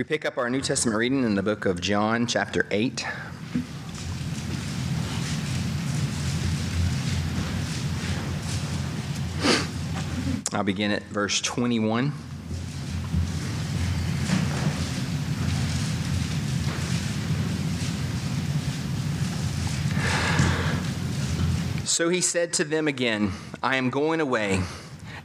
[0.00, 3.04] We pick up our New Testament reading in the book of John, chapter 8.
[10.54, 12.14] I'll begin at verse 21.
[21.84, 23.32] So he said to them again,
[23.62, 24.62] I am going away,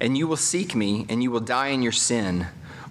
[0.01, 2.47] and you will seek me, and you will die in your sin.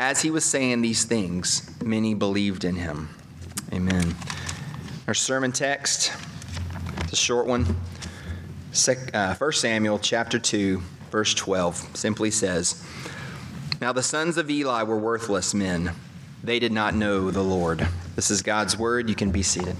[0.00, 3.10] As he was saying these things, many believed in him.
[3.70, 4.14] Amen.
[5.06, 6.10] Our sermon text,
[7.02, 7.76] it's a short one.
[9.12, 12.82] Uh, 1 Samuel chapter 2, verse 12, simply says,
[13.82, 15.92] Now the sons of Eli were worthless men.
[16.42, 17.86] They did not know the Lord.
[18.16, 19.06] This is God's word.
[19.06, 19.76] You can be seated.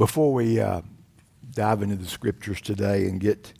[0.00, 0.80] Before we uh,
[1.50, 3.52] dive into the scriptures today and get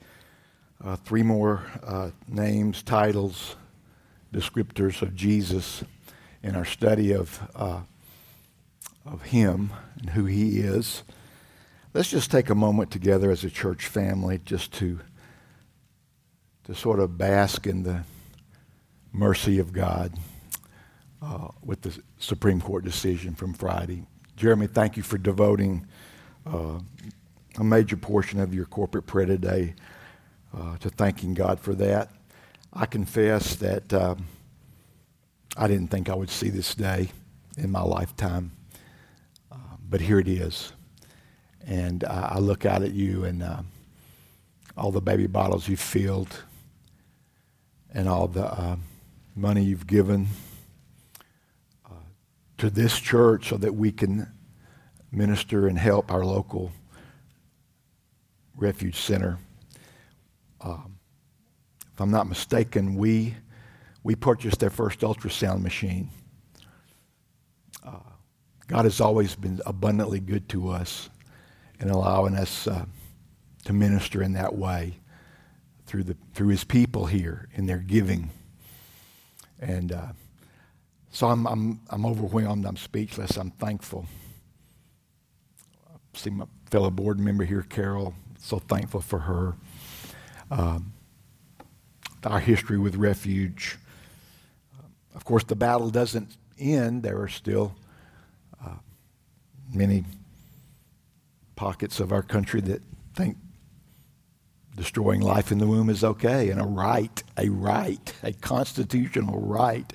[0.83, 3.57] uh, three more uh, names, titles,
[4.33, 5.85] descriptors of Jesus
[6.43, 7.81] in our study of, uh,
[9.05, 11.03] of Him and who He is,
[11.93, 14.99] let's just take a moment together as a church family just to,
[16.65, 18.03] to sort of bask in the
[19.13, 20.15] mercy of God
[21.21, 24.07] uh, with the Supreme Court decision from Friday.
[24.37, 25.87] Jeremy, thank you for devoting
[26.53, 26.81] uh,
[27.59, 29.75] a major portion of your corporate prayer today
[30.57, 32.11] uh, to thanking God for that.
[32.73, 34.27] I confess that um,
[35.57, 37.11] I didn't think I would see this day
[37.59, 38.53] in my lifetime,
[39.51, 39.57] uh,
[39.89, 40.73] but here it is.
[41.67, 43.63] And I look out at you and uh,
[44.77, 46.43] all the baby bottles you've filled
[47.93, 48.77] and all the uh,
[49.37, 50.29] money you've given
[51.87, 51.95] uh,
[52.59, 54.33] to this church so that we can
[55.13, 56.71] minister and help our local
[58.57, 59.39] refuge center.
[60.61, 60.99] Um,
[61.93, 63.35] if I'm not mistaken, we,
[64.03, 66.11] we purchased their first ultrasound machine.
[67.85, 67.99] Uh,
[68.67, 71.09] God has always been abundantly good to us
[71.81, 72.85] in allowing us uh,
[73.65, 74.99] to minister in that way
[75.87, 78.31] through, the, through his people here in their giving.
[79.59, 80.13] And uh,
[81.11, 82.65] so I'm, I'm, I'm overwhelmed.
[82.67, 83.37] I'm speechless.
[83.37, 84.07] I'm thankful
[86.15, 88.15] see my fellow board member here, Carol.
[88.39, 89.55] So thankful for her.
[90.51, 90.93] Um,
[92.25, 93.79] our history with refuge.
[94.79, 97.03] Uh, of course, the battle doesn't end.
[97.03, 97.75] There are still
[98.65, 98.77] uh,
[99.73, 100.05] many
[101.57, 102.83] pockets of our country that
[103.15, 103.37] think
[104.77, 109.93] destroying life in the womb is okay and a right, a right, a constitutional right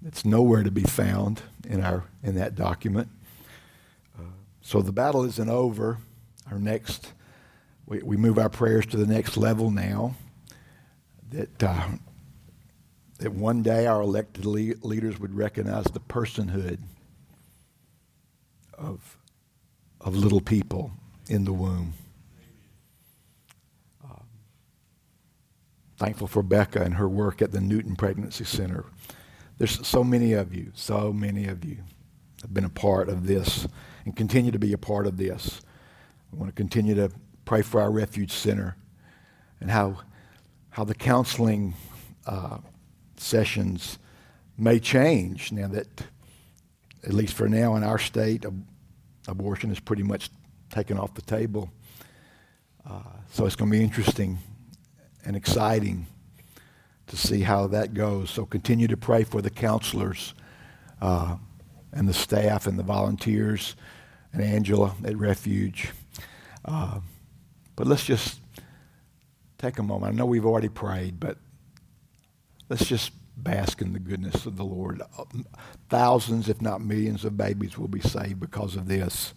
[0.00, 3.08] that's nowhere to be found in our in that document.
[4.68, 5.96] So the battle isn't over.
[6.50, 7.14] Our next,
[7.86, 10.14] we, we move our prayers to the next level now.
[11.30, 11.88] That, uh,
[13.18, 16.80] that one day our elected le- leaders would recognize the personhood
[18.76, 19.16] of,
[20.02, 20.90] of little people
[21.30, 21.94] in the womb.
[24.04, 24.20] Uh,
[25.96, 28.84] thankful for Becca and her work at the Newton Pregnancy Center.
[29.56, 31.78] There's so many of you, so many of you
[32.42, 33.66] have been a part of this
[34.08, 35.60] and continue to be a part of this.
[36.32, 37.10] We want to continue to
[37.44, 38.74] pray for our refuge center
[39.60, 39.98] and how,
[40.70, 41.74] how the counseling
[42.24, 42.56] uh,
[43.18, 43.98] sessions
[44.56, 45.88] may change now that,
[47.04, 48.66] at least for now in our state, ab-
[49.26, 50.30] abortion is pretty much
[50.70, 51.70] taken off the table.
[52.88, 54.38] Uh, so it's going to be interesting
[55.26, 56.06] and exciting
[57.08, 58.30] to see how that goes.
[58.30, 60.32] So continue to pray for the counselors
[61.02, 61.36] uh,
[61.92, 63.76] and the staff and the volunteers
[64.32, 65.90] and Angela at Refuge.
[66.64, 67.00] Uh,
[67.76, 68.40] but let's just
[69.58, 70.12] take a moment.
[70.12, 71.38] I know we've already prayed, but
[72.68, 75.00] let's just bask in the goodness of the Lord.
[75.88, 79.32] Thousands, if not millions, of babies will be saved because of this.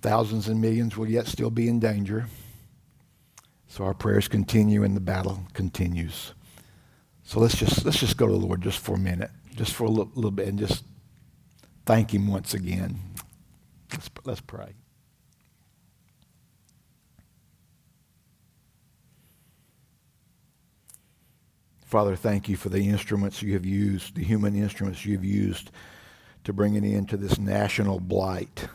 [0.00, 2.26] Thousands and millions will yet still be in danger.
[3.68, 6.34] So our prayers continue and the battle continues.
[7.22, 9.84] So let's just let's just go to the Lord just for a minute, just for
[9.84, 10.84] a little, little bit, and just
[11.86, 13.11] thank Him once again.
[13.92, 14.74] Let's, let's pray.
[21.84, 25.70] Father, thank you for the instruments you have used, the human instruments you have used
[26.44, 28.66] to bring it into this national blight.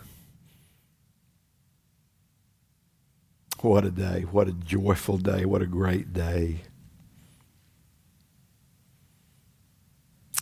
[3.62, 4.22] What a day.
[4.22, 5.46] What a joyful day.
[5.46, 6.62] What a great day.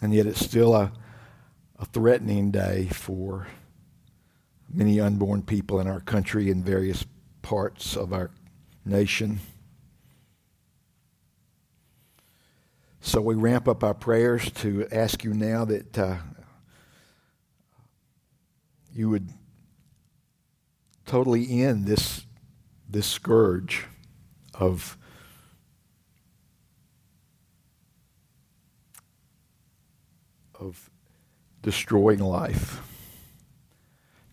[0.02, 0.92] And yet it's still a,
[1.80, 3.48] a threatening day for
[4.76, 7.06] many unborn people in our country in various
[7.42, 8.30] parts of our
[8.84, 9.40] nation.
[13.00, 16.18] So we ramp up our prayers to ask you now that uh,
[18.94, 19.30] you would
[21.06, 22.26] totally end this,
[22.90, 23.86] this scourge
[24.54, 24.98] of
[30.58, 30.90] of
[31.62, 32.82] destroying life.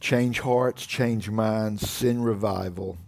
[0.02, 2.98] Change hearts, change minds, sin revival.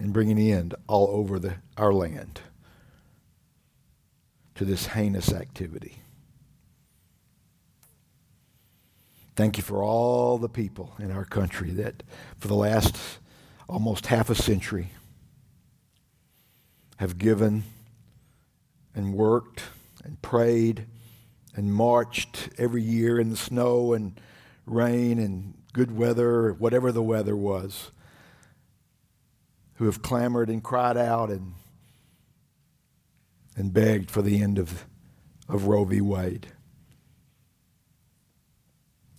[0.00, 2.40] and bringing an end all over the, our land
[4.54, 5.98] to this heinous activity.
[9.36, 12.02] Thank you for all the people in our country that,
[12.38, 12.96] for the last
[13.68, 14.90] almost half a century,
[16.96, 17.62] have given
[18.94, 19.62] and worked
[20.04, 20.86] and prayed
[21.54, 24.20] and marched every year in the snow and
[24.66, 27.90] rain and good weather, whatever the weather was
[29.74, 31.54] who have clamored and cried out and,
[33.56, 34.86] and begged for the end of,
[35.48, 36.00] of Roe v.
[36.00, 36.46] Wade.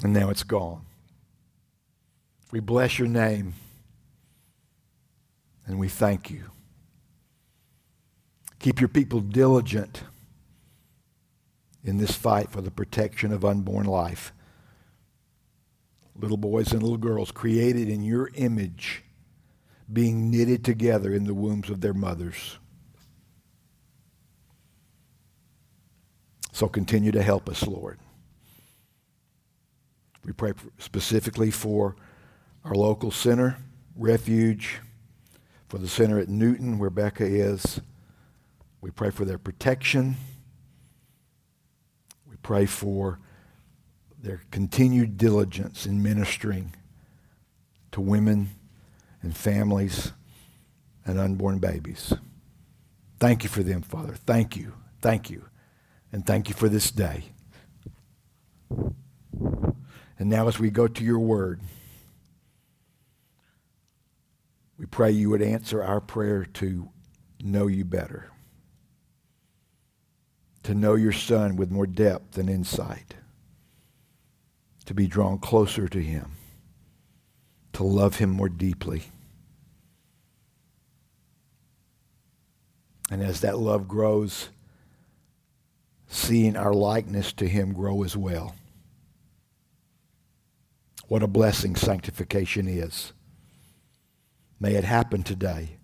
[0.04, 0.86] And now it's gone.
[2.52, 3.54] We bless your name
[5.66, 6.52] and we thank you.
[8.60, 10.04] Keep your people diligent
[11.84, 14.34] in this fight for the protection of unborn life.
[16.16, 19.04] Little boys and little girls created in your image
[19.92, 22.58] being knitted together in the wombs of their mothers.
[26.52, 28.00] So continue to help us, Lord.
[30.24, 31.96] We pray specifically for
[32.64, 33.58] our local center,
[33.96, 34.80] Refuge,
[35.68, 37.82] for the center at Newton, where Becca is.
[38.80, 40.16] We pray for their protection.
[42.44, 43.20] Pray for
[44.22, 46.76] their continued diligence in ministering
[47.92, 48.52] to women
[49.22, 50.12] and families
[51.06, 52.14] and unborn babies.
[53.20, 54.14] Thank you for them, Father.
[54.14, 54.74] Thank you.
[55.02, 55.46] Thank you.
[56.12, 57.24] And thank you for this day.
[60.20, 61.62] And now, as we go to your word,
[64.78, 66.90] we pray you would answer our prayer to
[67.44, 68.30] know you better,
[70.64, 73.16] to know your Son with more depth and insight,
[74.86, 76.32] to be drawn closer to him,
[77.74, 79.04] to love him more deeply
[83.14, 84.50] And as that love grows,
[86.08, 88.56] seeing our likeness to him grow as well.
[91.08, 93.14] What a blessing sanctification is.
[94.60, 95.78] May it happen today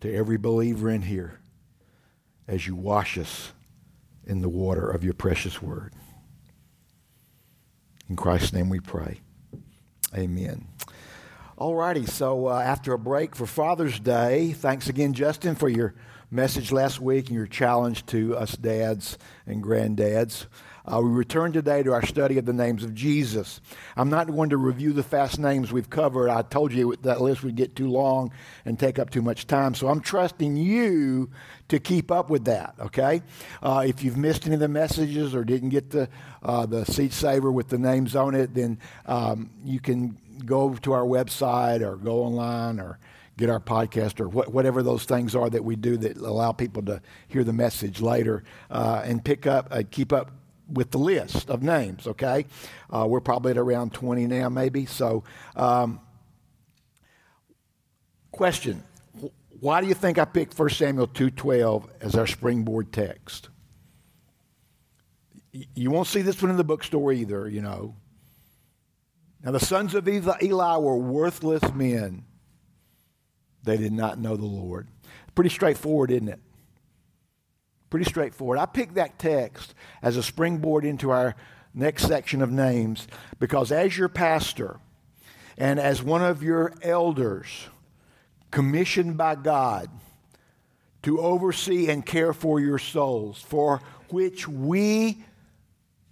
[0.00, 1.38] to every believer in here
[2.48, 3.52] as you wash us
[4.26, 5.94] in the water of your precious word.
[8.08, 9.20] In Christ's name we pray.
[10.14, 10.68] Amen.
[11.56, 15.94] All righty, so uh, after a break for Father's Day, thanks again, Justin, for your
[16.30, 19.16] message last week and your challenge to us dads
[19.46, 20.46] and granddads.
[20.86, 23.60] Uh, we return today to our study of the names of Jesus.
[23.96, 26.30] I'm not going to review the fast names we've covered.
[26.30, 28.32] I told you that list would get too long
[28.64, 29.74] and take up too much time.
[29.74, 31.30] So I'm trusting you
[31.68, 33.22] to keep up with that, okay?
[33.62, 36.08] Uh, if you've missed any of the messages or didn't get the,
[36.42, 40.92] uh, the seat saver with the names on it, then um, you can go to
[40.92, 42.98] our website or go online or
[43.36, 46.82] get our podcast or wh- whatever those things are that we do that allow people
[46.82, 50.30] to hear the message later uh, and pick up, uh, keep up
[50.68, 52.46] with the list of names, okay?
[52.90, 54.86] Uh, we're probably at around 20 now, maybe.
[54.86, 56.00] So, um,
[58.32, 58.82] question
[59.60, 63.48] Why do you think I picked 1 Samuel 2.12 as our springboard text?
[65.74, 67.94] You won't see this one in the bookstore either, you know.
[69.42, 72.24] Now, the sons of Eli were worthless men.
[73.62, 74.88] They did not know the Lord.
[75.34, 76.40] Pretty straightforward, isn't it?
[77.90, 78.58] Pretty straightforward.
[78.58, 81.36] I picked that text as a springboard into our
[81.72, 83.06] next section of names
[83.38, 84.80] because, as your pastor
[85.56, 87.68] and as one of your elders
[88.50, 89.90] commissioned by God
[91.02, 95.24] to oversee and care for your souls, for which we,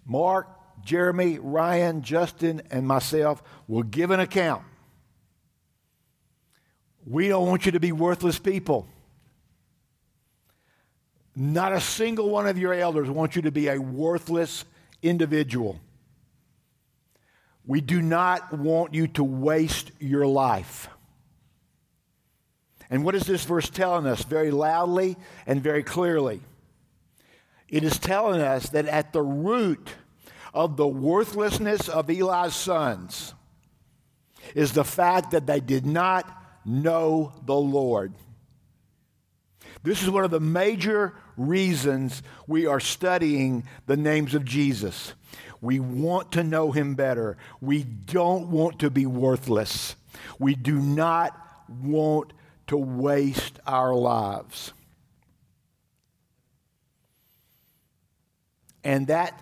[0.06, 0.48] Mark,
[0.84, 4.62] Jeremy, Ryan, Justin, and myself will give an account.
[7.06, 8.86] We don't want you to be worthless people.
[11.36, 14.64] Not a single one of your elders wants you to be a worthless
[15.02, 15.80] individual.
[17.66, 20.88] We do not want you to waste your life.
[22.90, 26.40] And what is this verse telling us very loudly and very clearly?
[27.68, 29.94] It is telling us that at the root
[30.52, 33.34] of the worthlessness of Eli's sons
[34.54, 36.30] is the fact that they did not
[36.64, 38.12] know the Lord.
[39.84, 45.12] This is one of the major reasons we are studying the names of Jesus.
[45.60, 47.36] We want to know him better.
[47.60, 49.94] We don't want to be worthless.
[50.38, 51.38] We do not
[51.68, 52.32] want
[52.68, 54.72] to waste our lives.
[58.82, 59.38] And that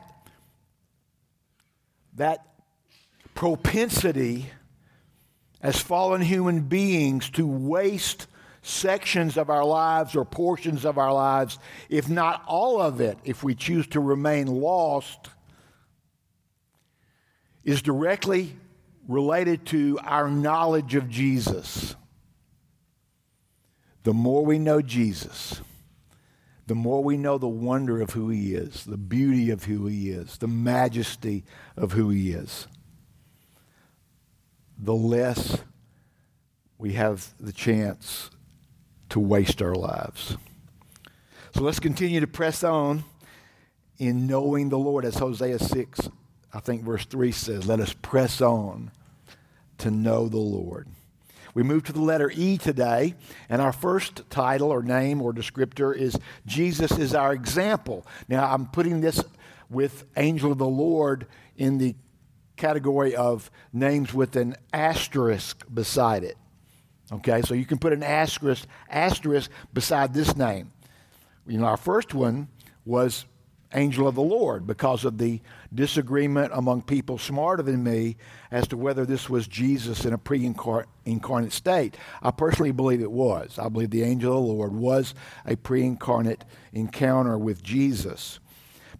[2.14, 2.46] that
[3.34, 4.50] propensity
[5.62, 8.26] as fallen human beings to waste
[8.62, 13.42] sections of our lives or portions of our lives, if not all of it, if
[13.42, 15.28] we choose to remain lost,
[17.64, 18.56] is directly
[19.08, 21.96] related to our knowledge of Jesus.
[24.04, 25.60] The more we know Jesus,
[26.66, 30.10] the more we know the wonder of who he is, the beauty of who he
[30.10, 31.44] is, the majesty
[31.76, 32.68] of who he is,
[34.78, 35.58] the less
[36.78, 38.30] we have the chance
[39.12, 40.38] to waste our lives.
[41.54, 43.04] So let's continue to press on
[43.98, 46.08] in knowing the Lord, as Hosea 6,
[46.54, 48.90] I think verse 3 says, let us press on
[49.76, 50.88] to know the Lord.
[51.52, 53.14] We move to the letter E today,
[53.50, 58.06] and our first title or name or descriptor is Jesus is our example.
[58.28, 59.22] Now, I'm putting this
[59.68, 61.26] with angel of the Lord
[61.58, 61.96] in the
[62.56, 66.38] category of names with an asterisk beside it.
[67.12, 70.72] Okay, so you can put an asterisk, asterisk beside this name.
[71.46, 72.48] You know, our first one
[72.86, 73.26] was
[73.74, 75.40] angel of the Lord because of the
[75.74, 78.16] disagreement among people smarter than me
[78.50, 80.44] as to whether this was Jesus in a pre
[81.04, 81.96] incarnate state.
[82.22, 83.58] I personally believe it was.
[83.58, 85.14] I believe the angel of the Lord was
[85.46, 88.40] a pre incarnate encounter with Jesus.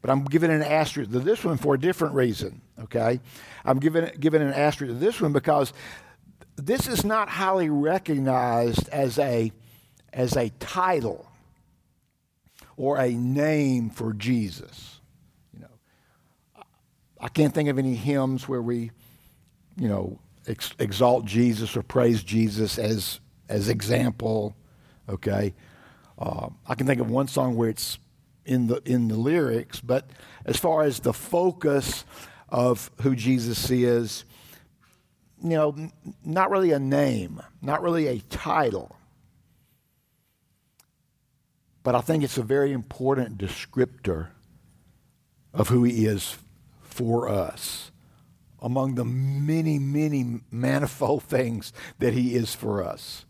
[0.03, 3.21] But I'm giving an asterisk to this one for a different reason, okay?
[3.65, 5.73] I'm giving, giving an asterisk to this one because
[6.57, 9.53] this is not highly recognized as a,
[10.13, 11.27] as a title
[12.77, 15.01] or a name for Jesus.
[15.55, 16.65] You know,
[17.21, 18.91] I can't think of any hymns where we,
[19.77, 24.57] you know, ex- exalt Jesus or praise Jesus as as example.
[25.09, 25.55] Okay,
[26.19, 27.99] uh, I can think of one song where it's
[28.45, 30.11] in the in the lyrics, but
[30.45, 32.05] as far as the focus
[32.49, 34.25] of who Jesus is,
[35.43, 35.91] you know,
[36.25, 38.97] not really a name, not really a title.
[41.83, 44.29] But I think it's a very important descriptor
[45.53, 46.39] of who he is
[46.81, 47.91] for us
[48.61, 53.25] among the many, many manifold things that he is for us.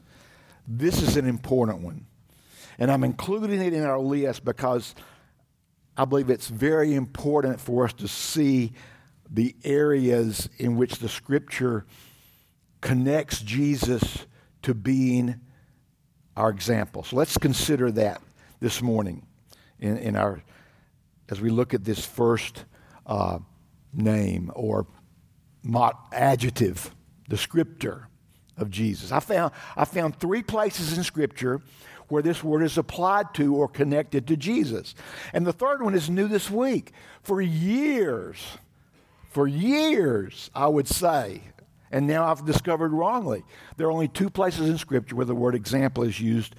[0.68, 2.06] This is an important one.
[2.78, 4.94] And I'm including it in our list because
[5.96, 8.72] I believe it's very important for us to see
[9.32, 11.86] the areas in which the scripture
[12.80, 14.26] connects Jesus
[14.62, 15.40] to being
[16.36, 17.02] our example.
[17.02, 18.20] So let's consider that
[18.60, 19.26] this morning
[19.78, 20.42] in, in our,
[21.30, 22.64] as we look at this first
[23.06, 23.38] uh,
[23.92, 24.86] name or
[25.62, 26.94] mot, adjective,
[27.30, 28.06] descriptor
[28.56, 29.12] of Jesus.
[29.12, 31.60] I found, I found three places in Scripture
[32.08, 34.94] where this word is applied to or connected to Jesus.
[35.32, 36.92] And the third one is new this week.
[37.22, 38.38] For years,
[39.32, 41.42] for years, I would say,
[41.90, 43.44] and now I've discovered wrongly,
[43.76, 46.54] there are only two places in Scripture where the word example is used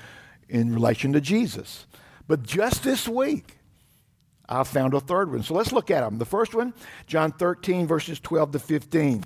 [0.50, 1.88] in relation to Jesus.
[2.28, 3.58] But just this week,
[4.48, 5.44] I found a third one.
[5.44, 6.18] So let's look at them.
[6.18, 6.74] The first one,
[7.08, 9.24] John 13, verses 12 to 15.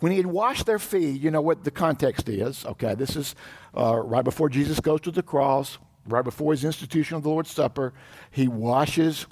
[0.00, 2.64] When he had washed their feet, you know what the context is.
[2.66, 3.34] Okay, this is
[3.76, 7.50] uh, right before Jesus goes to the cross, right before his institution of the Lord's
[7.50, 7.94] Supper.
[8.30, 9.26] He washes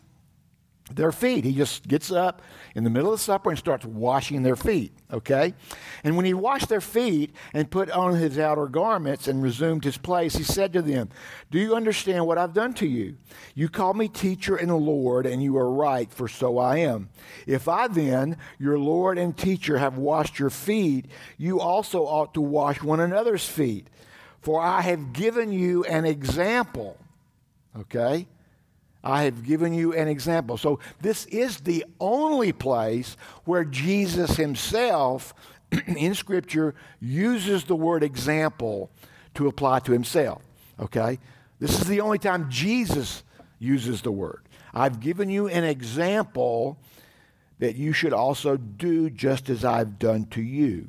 [0.93, 1.45] their feet.
[1.45, 2.43] He just gets up
[2.75, 5.55] in the middle of the supper and starts washing their feet, okay?
[6.03, 9.97] And when he washed their feet and put on his outer garments and resumed his
[9.97, 11.09] place, he said to them,
[11.51, 13.17] Do you understand what I've done to you?
[13.55, 17.09] You call me teacher and Lord, and you are right, for so I am.
[17.47, 21.07] If I then, your Lord and teacher, have washed your feet,
[21.39, 23.89] you also ought to wash one another's feet.
[24.43, 26.99] For I have given you an example,
[27.75, 28.27] okay?
[29.05, 30.57] I have given you an example.
[30.57, 35.35] So, this is the only place where Jesus himself
[35.87, 38.91] in Scripture uses the word example
[39.35, 40.43] to apply to himself.
[40.81, 41.19] Okay?
[41.61, 43.23] This is the only time Jesus
[43.59, 44.43] uses the word.
[44.73, 46.79] I've given you an example
[47.59, 50.89] that you should also do just as I've done to you.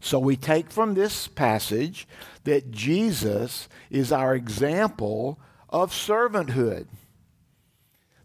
[0.00, 2.06] So we take from this passage
[2.44, 5.40] that Jesus is our example
[5.74, 6.86] of servanthood.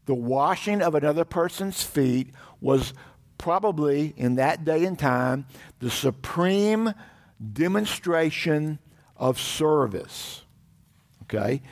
[0.06, 2.29] The washing of another person's feet
[2.62, 2.94] was
[3.39, 5.48] probably, in that day and time,
[5.79, 6.94] the supreme
[7.51, 8.77] demonstration
[9.18, 10.44] of service.
[11.24, 11.63] Okay?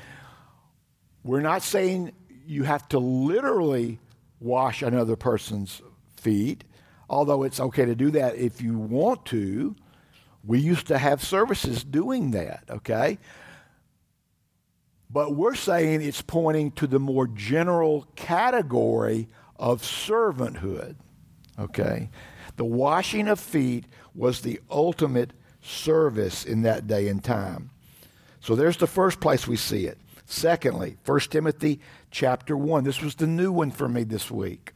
[1.24, 2.14] We're not saying
[2.48, 4.00] you have to literally
[4.40, 5.84] wash another person's
[6.16, 6.64] feet,
[7.08, 9.76] although it's okay to do that if you want to.
[10.44, 13.20] We used to have services doing that, okay?
[15.10, 20.96] But we're saying it's pointing to the more general category of servanthood.
[21.58, 22.10] Okay?
[22.58, 27.70] The washing of feet was the ultimate service in that day and time.
[28.40, 29.98] So there's the first place we see it.
[30.26, 31.80] Secondly, 1 Timothy
[32.12, 32.84] chapter 1.
[32.84, 34.74] This was the new one for me this week.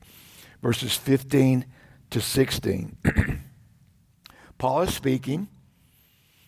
[0.61, 1.65] Verses 15
[2.11, 2.97] to 16.
[4.57, 5.50] Paul is speaking,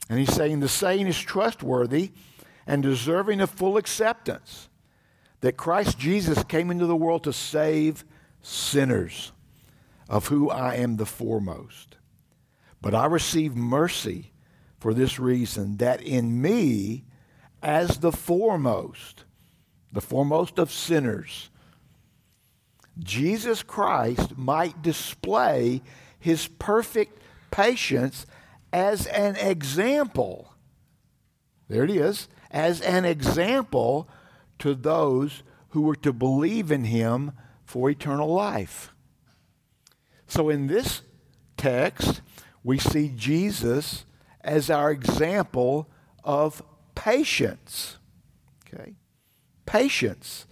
[0.09, 2.11] and he's saying the saying is trustworthy
[2.65, 4.69] and deserving of full acceptance
[5.41, 8.05] that Christ Jesus came into the world to save
[8.41, 9.31] sinners,
[10.07, 11.97] of who I am the foremost.
[12.81, 14.31] But I receive mercy
[14.79, 17.05] for this reason that in me,
[17.61, 19.23] as the foremost,
[19.91, 21.49] the foremost of sinners,
[22.99, 25.81] Jesus Christ might display
[26.19, 28.25] his perfect patience
[28.71, 30.53] as an example.
[31.67, 34.07] There it is as an example
[34.59, 37.31] to those who were to believe in him
[37.65, 38.93] for eternal life.
[40.27, 41.01] So in this
[41.57, 42.21] text,
[42.63, 44.05] we see Jesus
[44.41, 45.89] as our example
[46.23, 46.61] of
[46.93, 47.97] patience.
[48.67, 48.93] Okay?
[49.65, 50.45] Patience.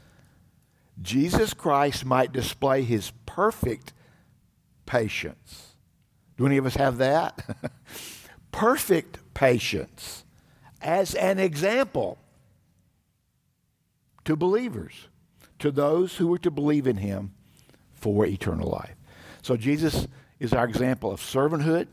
[1.02, 3.94] Jesus Christ might display his perfect
[4.86, 5.76] patience.
[6.38, 7.72] Do any of us have that?
[8.52, 10.26] perfect patience
[10.82, 12.18] as an example
[14.26, 15.08] to believers,
[15.60, 17.34] to those who are to believe in him
[17.94, 18.96] for eternal life.
[19.42, 20.08] So Jesus
[20.40, 21.88] is our example of servanthood.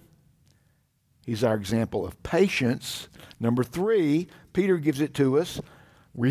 [1.24, 3.09] He's our example of patience.
[3.38, 5.61] Number three, Peter gives it to us.
[6.14, 6.31] We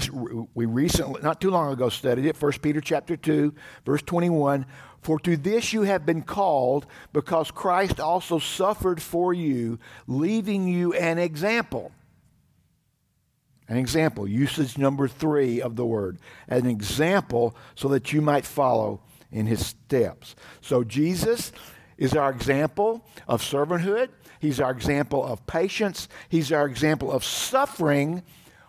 [0.66, 2.42] recently, not too long ago, studied it.
[2.42, 3.54] 1 Peter chapter 2,
[3.86, 4.66] verse 21.
[5.02, 10.94] For to this you have been called, because Christ also suffered for you, leaving you
[10.94, 11.92] an example
[13.70, 16.20] an example, usage number three of the word.
[16.48, 19.02] An example so that you might follow
[19.32, 20.36] in his steps.
[20.62, 21.52] So Jesus
[21.98, 24.10] is our example of servanthood.
[24.40, 26.08] He's our example of patience.
[26.30, 28.24] He's our example of suffering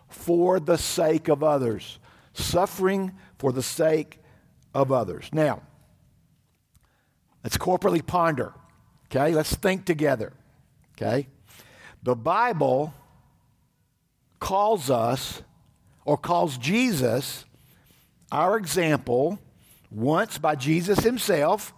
[0.09, 1.99] for the sake of others.
[2.33, 4.21] Suffering for the sake
[4.75, 5.29] of others.
[5.33, 5.63] Now,
[7.45, 8.55] let's corporately ponder.
[9.07, 10.33] Okay, let's think together.
[10.97, 11.29] Okay,
[12.03, 12.93] the Bible
[14.38, 15.42] calls us
[16.05, 17.44] or calls Jesus
[18.31, 19.38] our example
[19.90, 21.72] once by Jesus himself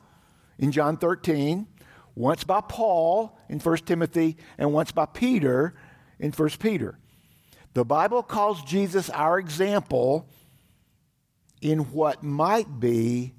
[0.59, 1.67] in John 13,
[2.15, 5.75] once by Paul in 1 Timothy, and once by Peter
[6.19, 6.99] in 1 Peter.
[7.75, 10.29] The Bible calls Jesus our example
[11.61, 13.35] in what might be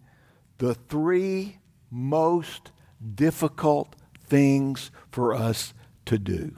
[0.58, 1.58] the three
[1.90, 2.72] most
[3.16, 5.74] difficult things for us
[6.06, 6.56] to do.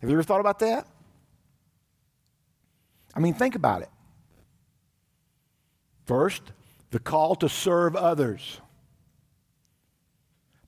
[0.00, 0.86] Have you ever thought about that?
[3.14, 3.88] I mean, think about it.
[6.06, 6.42] First,
[6.90, 8.60] the call to serve others,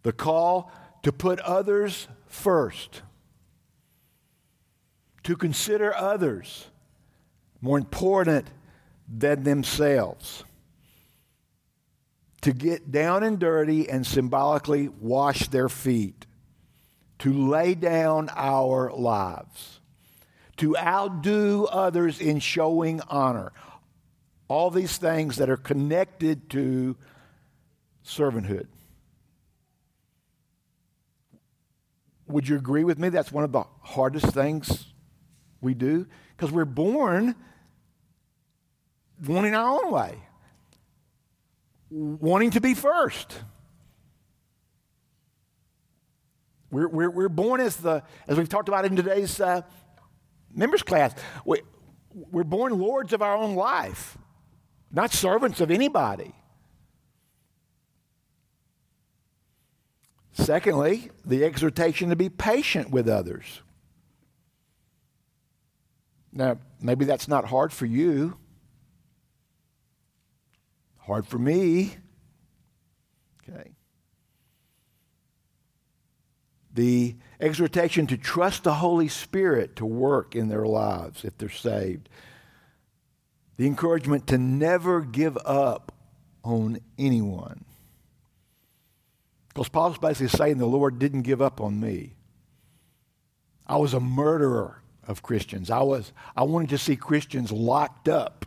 [0.03, 0.71] the call
[1.03, 3.03] to put others first,
[5.23, 6.66] to consider others
[7.61, 8.49] more important
[9.09, 10.45] than themselves,
[12.40, 16.27] to get down and dirty and symbolically wash their feet
[17.21, 19.81] to lay down our lives,
[20.57, 23.53] to outdo others in showing honor.
[24.49, 26.97] All these things that are connected to
[28.05, 28.67] servanthood.
[32.27, 33.11] Would you agree with me?
[33.11, 34.87] That's one of the hardest things
[35.61, 36.07] we do
[36.37, 37.35] because we're born
[39.27, 40.17] wanting our own way,
[41.91, 43.43] wanting to be first.
[46.71, 49.63] We're, we're, we're born as the, as we've talked about in today's uh,
[50.55, 51.63] members class, we,
[52.13, 54.17] we're born lords of our own life,
[54.93, 56.35] not servants of anybody.
[60.33, 63.63] Secondly, the exhortation to be patient with others.
[66.33, 68.37] Now, maybe that's not hard for you.
[70.99, 71.97] Hard for me.
[73.43, 73.73] Okay.
[76.73, 82.09] The exhortation to trust the Holy Spirit to work in their lives if they're saved.
[83.57, 85.93] The encouragement to never give up
[86.43, 87.65] on anyone.
[89.49, 92.15] Because Paul's basically saying the Lord didn't give up on me.
[93.67, 95.71] I was a murderer of Christians.
[95.71, 98.47] I was I wanted to see Christians locked up.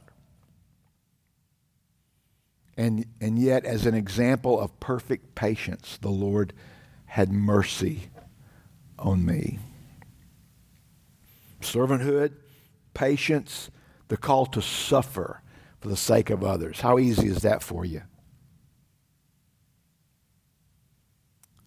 [2.76, 6.54] And and yet as an example of perfect patience, the Lord
[7.06, 8.10] had mercy
[9.04, 9.60] on me.
[11.62, 12.34] Servanthood,
[12.94, 13.70] patience,
[14.08, 15.42] the call to suffer
[15.80, 16.80] for the sake of others.
[16.80, 18.02] How easy is that for you?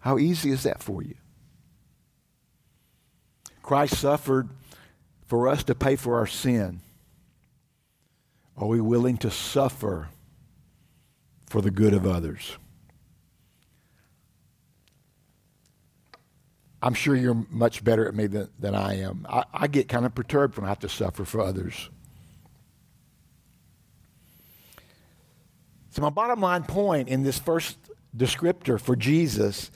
[0.01, 1.17] How easy is that for you?
[3.63, 4.49] Christ suffered
[5.27, 6.81] for us to pay for our sin.
[8.57, 10.09] Are we willing to suffer
[11.47, 12.57] for the good of others?
[16.87, 19.27] I'm sure you're much better at me than, than I am.
[19.29, 21.91] I, I get kind of perturbed when I have to suffer for others.
[25.91, 27.77] So, my bottom line point in this first
[28.17, 29.73] descriptor for Jesus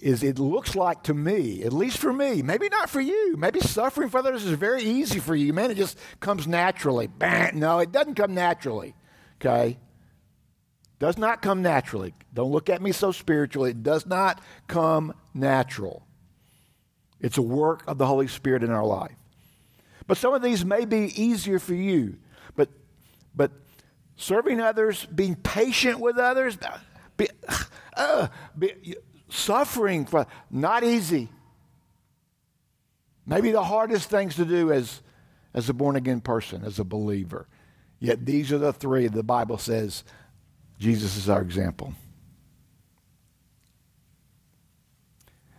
[0.00, 3.60] is it looks like to me, at least for me, maybe not for you, maybe
[3.60, 5.54] suffering for others is very easy for you.
[5.54, 7.08] Man, it just comes naturally.
[7.54, 8.94] No, it doesn't come naturally.
[9.40, 9.78] Okay?
[10.98, 12.12] Does not come naturally.
[12.34, 13.70] Don't look at me so spiritually.
[13.70, 16.04] It does not come natural.
[17.20, 19.16] It's a work of the Holy Spirit in our life.
[20.06, 22.16] But some of these may be easier for you.
[22.56, 22.68] But
[23.34, 23.52] but
[24.16, 26.58] serving others, being patient with others,
[27.16, 27.28] be,
[27.96, 28.28] uh,
[28.58, 28.96] be,
[29.28, 31.28] suffering for not easy.
[33.26, 35.02] Maybe the hardest things to do as,
[35.52, 37.46] as a born again person, as a believer.
[38.00, 40.04] Yet these are the three the Bible says
[40.78, 41.92] Jesus is our example.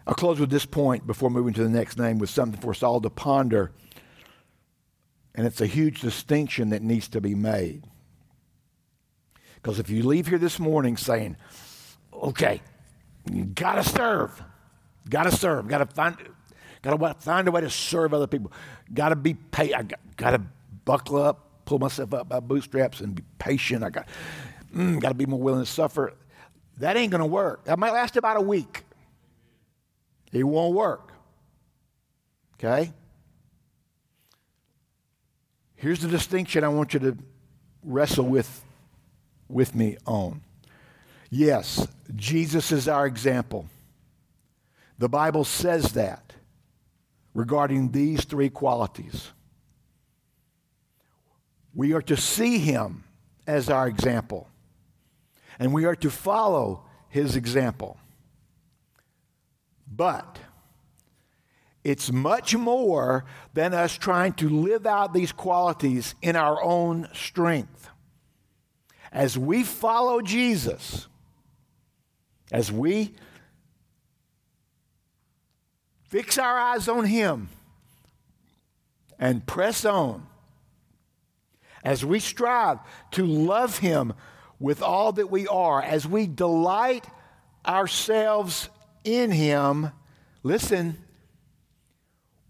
[0.09, 2.81] I'll close with this point before moving to the next name with something for us
[2.81, 3.71] all to ponder.
[5.35, 7.83] And it's a huge distinction that needs to be made.
[9.53, 11.37] Because if you leave here this morning saying,
[12.11, 12.59] okay,
[13.31, 14.41] you gotta serve.
[15.07, 15.67] Gotta serve.
[15.67, 16.17] Gotta find
[16.81, 18.51] gotta find a way to serve other people.
[18.91, 19.75] Gotta be paid.
[19.75, 20.41] I got, gotta
[20.85, 23.83] buckle up, pull myself up by bootstraps and be patient.
[23.83, 24.07] I got
[24.75, 26.15] mm, gotta be more willing to suffer.
[26.79, 27.65] That ain't gonna work.
[27.65, 28.85] That might last about a week.
[30.31, 31.13] It won't work.
[32.55, 32.91] Okay?
[35.75, 37.17] Here's the distinction I want you to
[37.83, 38.63] wrestle with
[39.47, 40.41] with me on.
[41.29, 43.67] Yes, Jesus is our example.
[44.97, 46.33] The Bible says that
[47.33, 49.31] regarding these three qualities.
[51.73, 53.03] We are to see him
[53.47, 54.47] as our example,
[55.57, 57.97] and we are to follow his example.
[59.89, 60.39] But
[61.83, 67.89] it's much more than us trying to live out these qualities in our own strength.
[69.11, 71.07] As we follow Jesus,
[72.51, 73.15] as we
[76.09, 77.49] fix our eyes on Him
[79.17, 80.27] and press on,
[81.83, 82.79] as we strive
[83.11, 84.13] to love Him
[84.59, 87.07] with all that we are, as we delight
[87.65, 88.69] ourselves
[89.03, 89.91] in Him,
[90.43, 90.97] listen,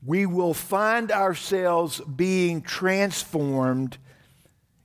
[0.06, 3.98] we will find ourselves being transformed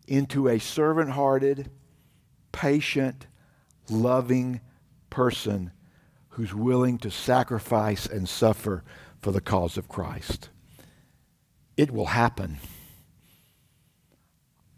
[0.07, 1.71] into a servant hearted,
[2.53, 3.27] patient,
[3.89, 4.61] loving
[5.11, 5.71] person
[6.31, 8.83] who's willing to sacrifice and suffer
[9.23, 10.49] for the cause of Christ.
[11.77, 12.59] It will happen.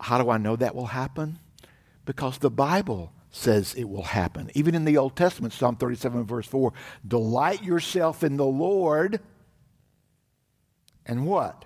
[0.00, 1.38] How do I know that will happen?
[2.04, 4.50] Because the Bible says it will happen.
[4.54, 6.72] Even in the Old Testament, Psalm 37, verse 4
[7.06, 9.20] delight yourself in the Lord,
[11.04, 11.64] and what?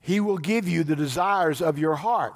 [0.00, 2.34] He will give you the desires of your heart.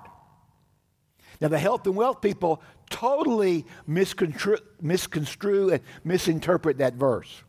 [1.41, 7.43] Now, the health and wealth people totally misconstru, misconstrue and misinterpret that verse.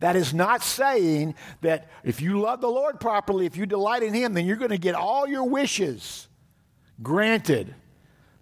[0.00, 4.12] That is not saying that if you love the Lord properly, if you delight in
[4.12, 6.28] Him, then you're going to get all your wishes
[7.02, 7.74] granted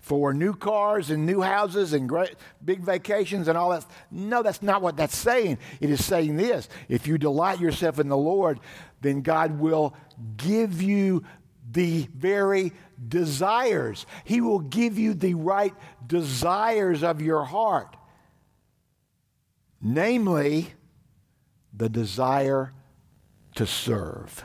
[0.06, 3.84] for new cars and new houses and great, big vacations and all that.
[4.08, 5.58] No, that's not what that's saying.
[5.80, 8.60] It is saying this if you delight yourself in the Lord,
[9.00, 9.96] then God will
[10.36, 11.24] give you
[11.72, 12.72] the very
[13.08, 14.06] desires.
[14.22, 15.74] He will give you the right
[16.06, 17.96] desires of your heart.
[19.82, 20.72] Namely,
[21.74, 22.72] the desire
[23.56, 24.44] to serve,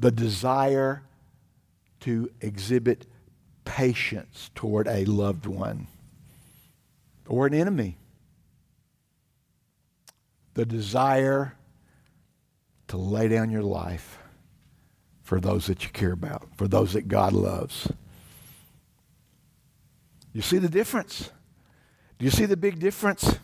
[0.00, 1.04] the desire
[2.00, 3.06] to exhibit
[3.64, 5.86] patience toward a loved one
[7.26, 7.96] or an enemy,
[10.54, 11.56] the desire
[12.88, 14.18] to lay down your life
[15.22, 17.90] for those that you care about, for those that God loves.
[20.32, 21.30] You see the difference?
[22.18, 23.38] Do you see the big difference?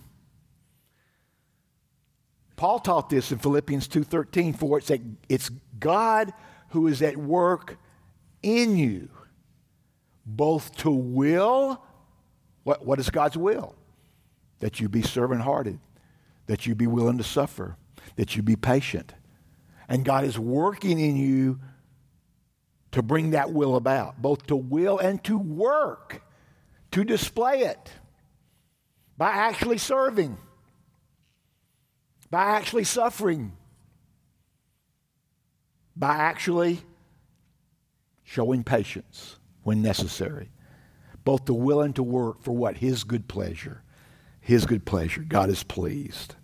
[2.57, 4.91] Paul taught this in Philippians 2:13 for it's,
[5.29, 6.33] it's God
[6.71, 7.79] who is at work
[8.43, 9.09] in you
[10.27, 11.83] both to will
[12.65, 13.77] what, what is God's will?
[14.59, 15.79] That you be servant hearted,
[16.47, 17.77] that you be willing to suffer,
[18.17, 19.15] that you be patient.
[19.89, 21.61] And God is working in you
[22.91, 26.23] to bring that will about, both to will and to work,
[26.91, 27.93] to display it
[29.17, 30.39] by actually serving
[32.31, 33.53] by actually suffering,
[35.95, 36.81] by actually
[38.25, 40.49] showing patience when necessary,
[41.25, 42.77] both to will and to work for what?
[42.77, 43.83] His good pleasure.
[44.41, 45.23] His good pleasure.
[45.23, 46.37] God is pleased.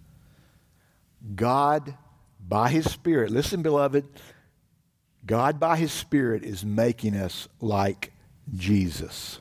[1.36, 1.96] God,
[2.40, 4.04] by His Spirit, listen, beloved,
[5.24, 8.12] God, by His Spirit, is making us like
[8.52, 9.40] Jesus.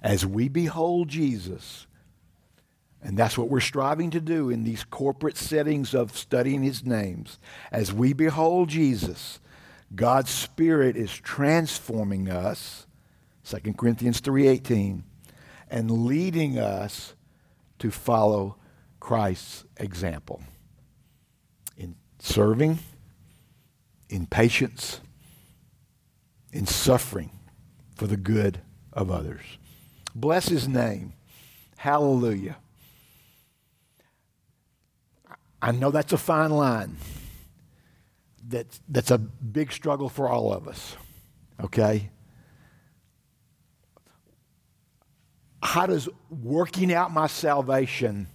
[0.00, 1.88] As we behold Jesus,
[3.02, 7.40] and that's what we're striving to do in these corporate settings of studying his names.
[7.72, 9.40] As we behold Jesus,
[9.94, 12.86] God's Spirit is transforming us,
[13.44, 15.04] 2 Corinthians 3:18,
[15.70, 17.14] and leading us
[17.78, 18.56] to follow
[19.00, 20.42] Christ's example
[21.76, 22.78] in serving,
[24.08, 25.00] in patience,
[26.52, 27.30] in suffering
[27.94, 28.60] for the good
[28.92, 29.42] of others.
[30.14, 31.12] Bless his name.
[31.76, 32.56] Hallelujah.
[35.60, 36.96] I know that's a fine line.
[38.48, 40.96] That's, that's a big struggle for all of us,
[41.60, 42.10] okay?
[45.62, 48.28] How does working out my salvation,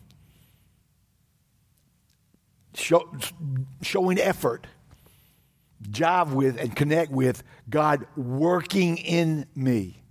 [2.74, 3.10] show,
[3.82, 4.68] showing effort,
[5.90, 10.04] jive with and connect with God working in me?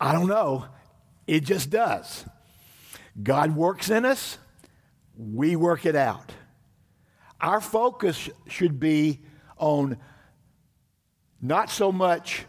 [0.00, 0.66] I don't know.
[1.26, 2.24] It just does.
[3.22, 4.38] God works in us,
[5.16, 6.32] we work it out.
[7.40, 9.20] Our focus should be
[9.58, 9.98] on
[11.40, 12.44] not so much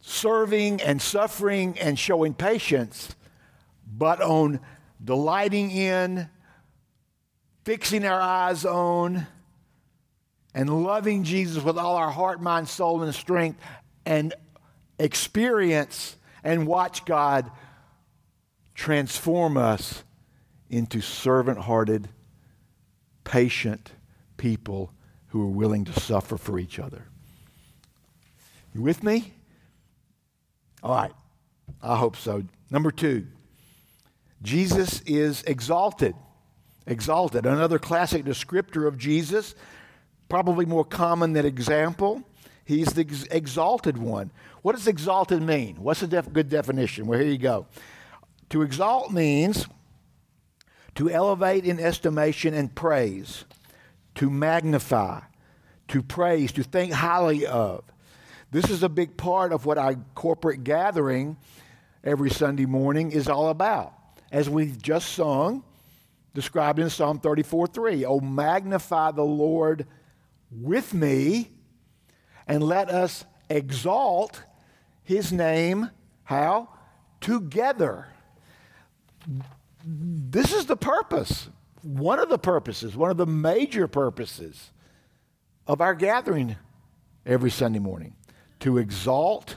[0.00, 3.14] serving and suffering and showing patience,
[3.86, 4.60] but on
[5.02, 6.28] delighting in,
[7.64, 9.26] fixing our eyes on,
[10.54, 13.60] and loving Jesus with all our heart, mind, soul, and strength,
[14.04, 14.34] and
[14.98, 17.50] experience and watch God
[18.74, 20.02] transform us
[20.70, 22.08] into servant hearted,
[23.24, 23.92] patient
[24.36, 24.92] people
[25.28, 27.06] who are willing to suffer for each other.
[28.74, 29.34] You with me?
[30.82, 31.12] All right.
[31.82, 32.44] I hope so.
[32.70, 33.26] Number two,
[34.42, 36.14] Jesus is exalted.
[36.86, 37.46] Exalted.
[37.46, 39.54] Another classic descriptor of Jesus,
[40.28, 42.22] probably more common than example.
[42.64, 44.30] He's the ex- exalted one.
[44.62, 45.76] What does exalted mean?
[45.76, 47.06] What's a def- good definition?
[47.06, 47.66] Well, here you go.
[48.50, 49.66] To exalt means
[50.94, 53.44] to elevate in estimation and praise,
[54.16, 55.20] to magnify,
[55.88, 57.84] to praise, to think highly of.
[58.50, 61.36] This is a big part of what our corporate gathering
[62.02, 63.94] every Sunday morning is all about.
[64.32, 65.62] As we've just sung,
[66.34, 69.86] described in Psalm 34 3, Oh, magnify the Lord
[70.50, 71.50] with me,
[72.46, 74.42] and let us exalt
[75.02, 75.90] his name.
[76.24, 76.68] How?
[77.20, 78.08] Together
[79.84, 81.48] this is the purpose,
[81.82, 84.70] one of the purposes, one of the major purposes
[85.66, 86.56] of our gathering
[87.24, 88.14] every Sunday morning
[88.60, 89.56] to exalt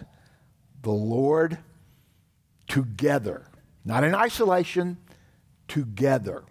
[0.81, 1.57] the Lord
[2.67, 3.47] together,
[3.83, 4.97] not in isolation,
[5.67, 6.43] together.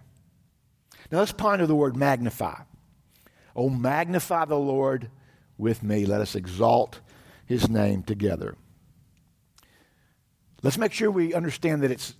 [1.10, 2.62] Now let's ponder the word magnify.
[3.54, 5.10] Oh, magnify the Lord
[5.58, 6.06] with me.
[6.06, 7.00] Let us exalt
[7.46, 8.56] his name together.
[10.62, 12.14] Let's make sure we understand that it's,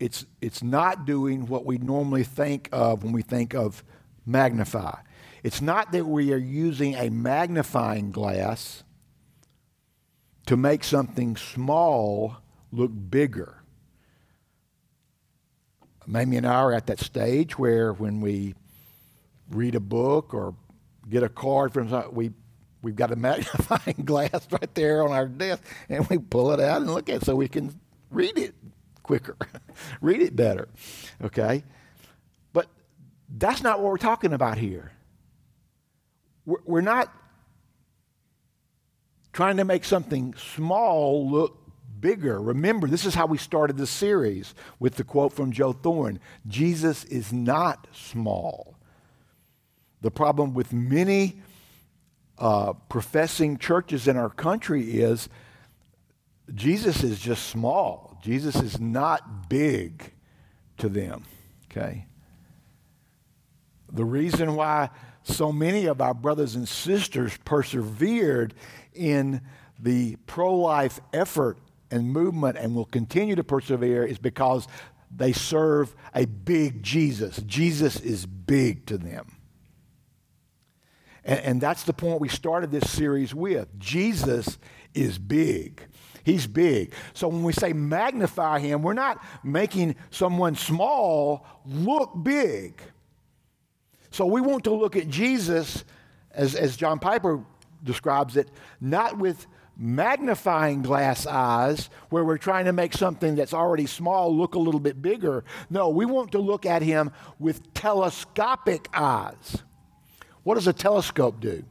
[0.00, 3.84] it's, it's not doing what we normally think of when we think of
[4.24, 4.98] magnify.
[5.42, 8.82] It's not that we are using a magnifying glass
[10.46, 12.38] to make something small
[12.72, 13.62] look bigger.
[16.06, 18.54] Mamie and I are at that stage where when we
[19.50, 20.54] read a book or
[21.08, 22.30] get a card from something, we
[22.82, 26.80] we've got a magnifying glass right there on our desk, and we pull it out
[26.80, 27.78] and look at it so we can
[28.10, 28.54] read it
[29.10, 29.36] quicker,
[30.00, 30.68] read it better.
[31.20, 31.64] Okay,
[32.52, 32.68] but
[33.28, 34.92] that's not what we're talking about here.
[36.46, 37.12] We're, we're not
[39.32, 41.58] trying to make something small look
[42.00, 42.40] bigger.
[42.40, 47.02] Remember, this is how we started the series with the quote from Joe Thorn Jesus
[47.04, 48.76] is not small.
[50.02, 51.42] The problem with many
[52.38, 55.28] uh, professing churches in our country is
[56.54, 58.09] Jesus is just small.
[58.20, 60.12] Jesus is not big
[60.78, 61.24] to them.
[61.70, 62.06] Okay?
[63.92, 64.90] The reason why
[65.22, 68.54] so many of our brothers and sisters persevered
[68.94, 69.40] in
[69.78, 71.58] the pro life effort
[71.90, 74.68] and movement and will continue to persevere is because
[75.14, 77.38] they serve a big Jesus.
[77.38, 79.36] Jesus is big to them.
[81.24, 83.68] And, and that's the point we started this series with.
[83.78, 84.58] Jesus
[84.94, 85.82] is big.
[86.24, 86.92] He's big.
[87.14, 92.80] So when we say magnify him, we're not making someone small look big.
[94.10, 95.84] So we want to look at Jesus,
[96.32, 97.44] as, as John Piper
[97.82, 103.86] describes it, not with magnifying glass eyes where we're trying to make something that's already
[103.86, 105.42] small look a little bit bigger.
[105.70, 109.62] No, we want to look at him with telescopic eyes.
[110.42, 111.64] What does a telescope do?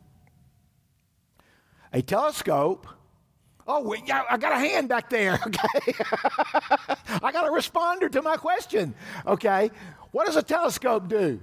[1.94, 2.88] A telescope,
[3.70, 5.94] oh, wait, I got a hand back there, okay?
[7.24, 9.70] I got a responder to my question, okay?
[10.12, 11.40] What does a telescope do?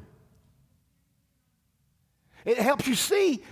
[2.45, 3.43] It helps you see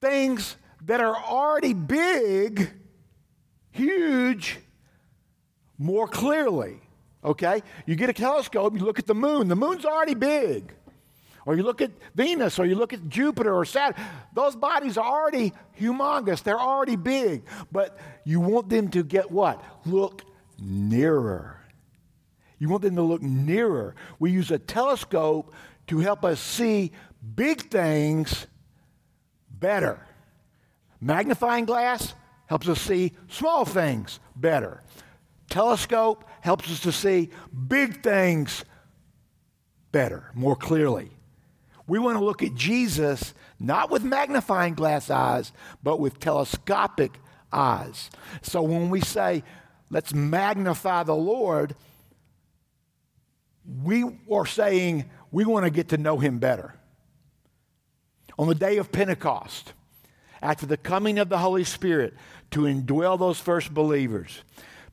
[0.00, 2.70] things that are already big,
[3.72, 4.58] huge,
[5.78, 6.80] more clearly.
[7.24, 7.62] Okay?
[7.86, 9.48] You get a telescope, you look at the moon.
[9.48, 10.74] The moon's already big.
[11.44, 14.02] Or you look at Venus, or you look at Jupiter or Saturn.
[14.32, 16.42] Those bodies are already humongous.
[16.42, 17.44] They're already big.
[17.70, 19.62] But you want them to get what?
[19.84, 20.22] Look
[20.58, 21.58] nearer.
[22.58, 23.96] You want them to look nearer.
[24.20, 25.52] We use a telescope
[25.88, 26.92] to help us see
[27.34, 28.46] big things
[29.50, 30.06] better.
[31.00, 32.14] Magnifying glass
[32.46, 34.82] helps us see small things better.
[35.48, 37.30] Telescope helps us to see
[37.68, 38.64] big things
[39.90, 41.11] better, more clearly.
[41.92, 45.52] We want to look at Jesus not with magnifying glass eyes,
[45.82, 47.18] but with telescopic
[47.52, 48.08] eyes.
[48.40, 49.44] So when we say,
[49.90, 51.74] let's magnify the Lord,
[53.82, 56.74] we are saying we want to get to know him better.
[58.38, 59.74] On the day of Pentecost,
[60.40, 62.14] after the coming of the Holy Spirit
[62.52, 64.44] to indwell those first believers,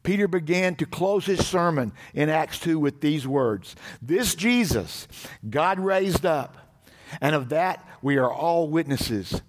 [0.03, 5.07] Peter began to close his sermon in Acts 2 with these words This Jesus
[5.49, 6.68] God raised up,
[7.21, 9.41] and of that we are all witnesses.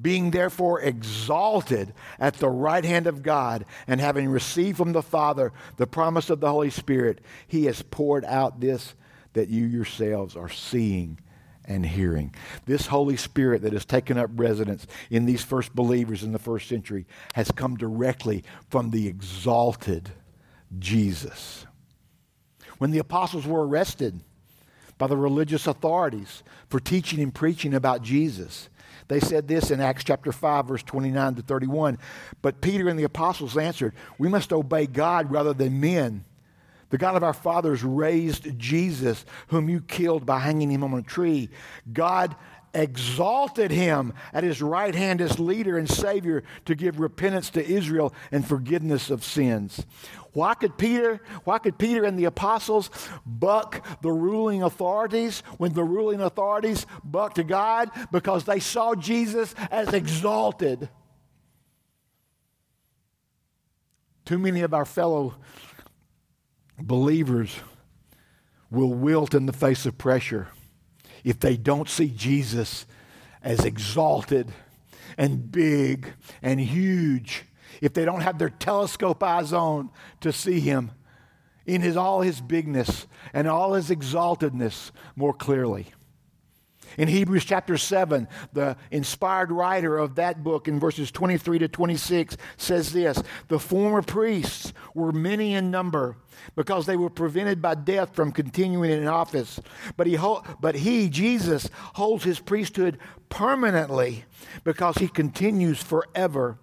[0.00, 5.52] Being therefore exalted at the right hand of God, and having received from the Father
[5.76, 8.94] the promise of the Holy Spirit, he has poured out this
[9.34, 11.18] that you yourselves are seeing
[11.64, 12.34] and hearing.
[12.66, 16.68] This Holy Spirit that has taken up residence in these first believers in the first
[16.68, 20.10] century has come directly from the exalted
[20.78, 21.66] Jesus.
[22.78, 24.20] When the apostles were arrested
[25.02, 28.68] by the religious authorities for teaching and preaching about Jesus,
[29.08, 31.98] they said this in Acts chapter 5, verse 29 to 31.
[32.40, 36.24] But Peter and the apostles answered, We must obey God rather than men.
[36.90, 41.02] The God of our fathers raised Jesus, whom you killed by hanging him on a
[41.02, 41.50] tree.
[41.92, 42.36] God
[42.74, 48.14] exalted him at his right hand as leader and savior to give repentance to Israel
[48.30, 49.84] and forgiveness of sins.
[50.32, 52.90] Why could Peter, why could Peter and the apostles
[53.26, 57.90] buck the ruling authorities when the ruling authorities bucked to God?
[58.10, 60.88] Because they saw Jesus as exalted.
[64.24, 65.34] Too many of our fellow
[66.78, 67.54] believers
[68.70, 70.48] will wilt in the face of pressure
[71.24, 72.86] if they don't see Jesus
[73.42, 74.52] as exalted
[75.16, 76.12] and big
[76.42, 77.44] and huge,
[77.80, 80.92] if they don't have their telescope eyes on to see him
[81.66, 85.88] in his, all his bigness and all his exaltedness more clearly.
[86.98, 92.36] In Hebrews chapter 7, the inspired writer of that book in verses 23 to 26
[92.56, 96.16] says this The former priests were many in number
[96.56, 99.60] because they were prevented by death from continuing in office.
[99.96, 100.18] But he,
[100.60, 104.24] but he, Jesus, holds his priesthood permanently
[104.64, 106.58] because he continues forever.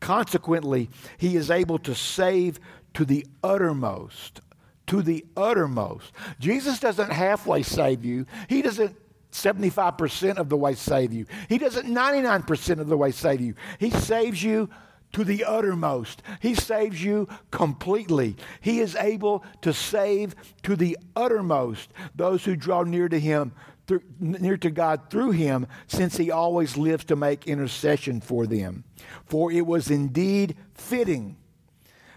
[0.00, 2.58] Consequently, he is able to save
[2.94, 4.40] to the uttermost.
[4.88, 6.12] To the uttermost.
[6.38, 8.26] Jesus doesn't halfway save you.
[8.48, 8.96] He doesn't
[9.34, 11.26] 75% of the way save you.
[11.48, 13.54] He doesn't 99% of the way save you.
[13.78, 14.70] He saves you
[15.12, 16.22] to the uttermost.
[16.40, 18.36] He saves you completely.
[18.60, 23.52] He is able to save to the uttermost those who draw near to him,
[23.86, 28.84] through, near to God through him, since he always lives to make intercession for them.
[29.24, 31.36] For it was indeed fitting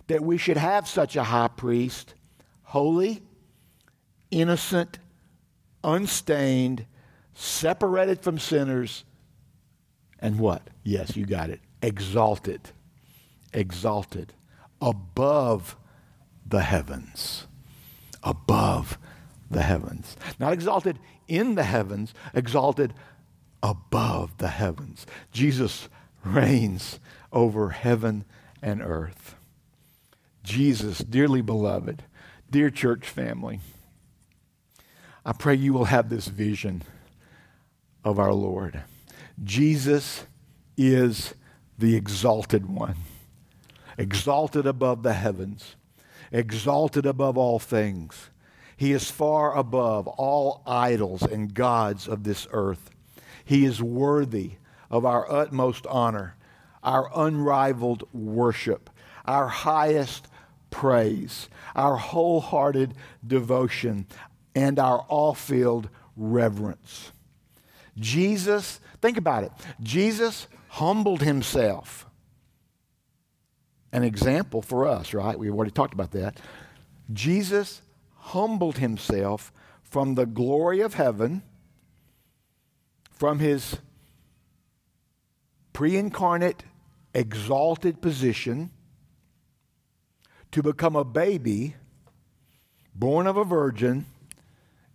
[0.08, 2.14] that we should have such a high priest,
[2.64, 3.22] holy,
[4.32, 5.00] innocent,
[5.84, 6.86] unstained,
[7.38, 9.06] separated from sinners,
[10.20, 10.70] and what?
[10.84, 11.60] Yes, you got it.
[11.82, 12.72] Exalted.
[13.54, 14.34] Exalted.
[14.82, 15.78] Above
[16.46, 17.46] the heavens.
[18.24, 18.98] Above
[19.52, 20.18] the heavens.
[20.40, 22.94] Not exalted in the heavens, exalted
[23.62, 25.06] above the heavens.
[25.32, 25.90] Jesus
[26.24, 27.00] reigns
[27.32, 28.26] over heaven
[28.62, 29.36] and earth.
[30.44, 32.04] Jesus, dearly beloved,
[32.50, 33.60] dear church family,
[35.26, 36.84] I pray you will have this vision
[38.04, 38.84] of our Lord.
[39.44, 40.26] Jesus
[40.78, 41.34] is
[41.78, 42.96] the exalted one,
[43.98, 45.76] exalted above the heavens,
[46.32, 48.30] exalted above all things.
[48.76, 52.90] He is far above all idols and gods of this earth.
[53.44, 54.54] He is worthy
[54.90, 56.36] of our utmost honor,
[56.84, 58.90] our unrivaled worship,
[59.26, 60.28] our highest
[60.70, 62.94] praise, our wholehearted
[63.26, 64.06] devotion,
[64.56, 67.12] and our all filled reverence.
[68.00, 69.52] Jesus, think about it.
[69.82, 72.06] Jesus humbled himself.
[73.92, 75.38] An example for us, right?
[75.38, 76.40] We've already talked about that.
[77.12, 77.82] Jesus
[78.16, 81.42] humbled himself from the glory of heaven,
[83.12, 83.78] from his
[85.74, 86.64] pre incarnate,
[87.14, 88.72] exalted position,
[90.52, 91.76] to become a baby
[92.94, 94.06] born of a virgin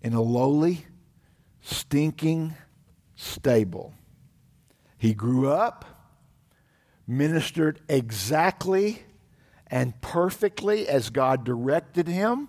[0.03, 0.87] in a lowly,
[1.63, 2.55] stinking,
[3.23, 3.95] stable.
[4.99, 5.85] He grew up,
[7.07, 9.03] ministered exactly
[9.67, 12.49] and perfectly as God directed him,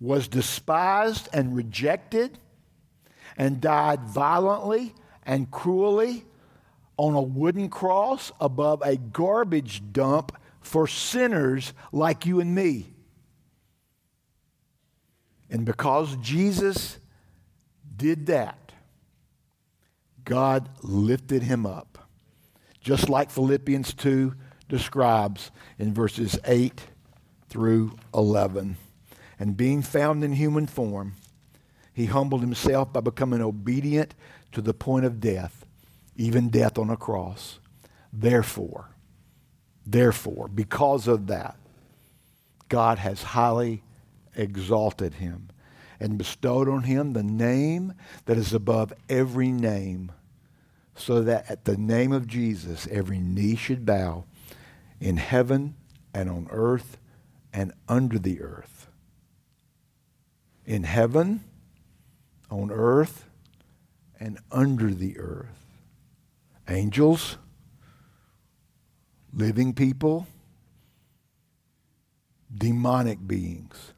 [0.00, 2.38] was despised and rejected,
[3.36, 4.94] and died violently
[5.24, 6.24] and cruelly
[6.96, 12.92] on a wooden cross above a garbage dump for sinners like you and me.
[15.50, 16.98] And because Jesus
[17.96, 18.63] did that,
[20.24, 22.08] God lifted him up,
[22.80, 24.34] just like Philippians 2
[24.68, 26.82] describes in verses 8
[27.48, 28.76] through 11.
[29.38, 31.14] And being found in human form,
[31.92, 34.14] he humbled himself by becoming obedient
[34.52, 35.66] to the point of death,
[36.16, 37.58] even death on a cross.
[38.12, 38.90] Therefore,
[39.86, 41.56] therefore, because of that,
[42.68, 43.82] God has highly
[44.34, 45.48] exalted him
[46.04, 47.94] and bestowed on him the name
[48.26, 50.12] that is above every name,
[50.94, 54.24] so that at the name of Jesus every knee should bow
[55.00, 55.74] in heaven
[56.12, 56.98] and on earth
[57.54, 58.86] and under the earth.
[60.66, 61.42] In heaven,
[62.50, 63.24] on earth,
[64.20, 65.64] and under the earth.
[66.68, 67.38] Angels,
[69.32, 70.26] living people,
[72.54, 73.93] demonic beings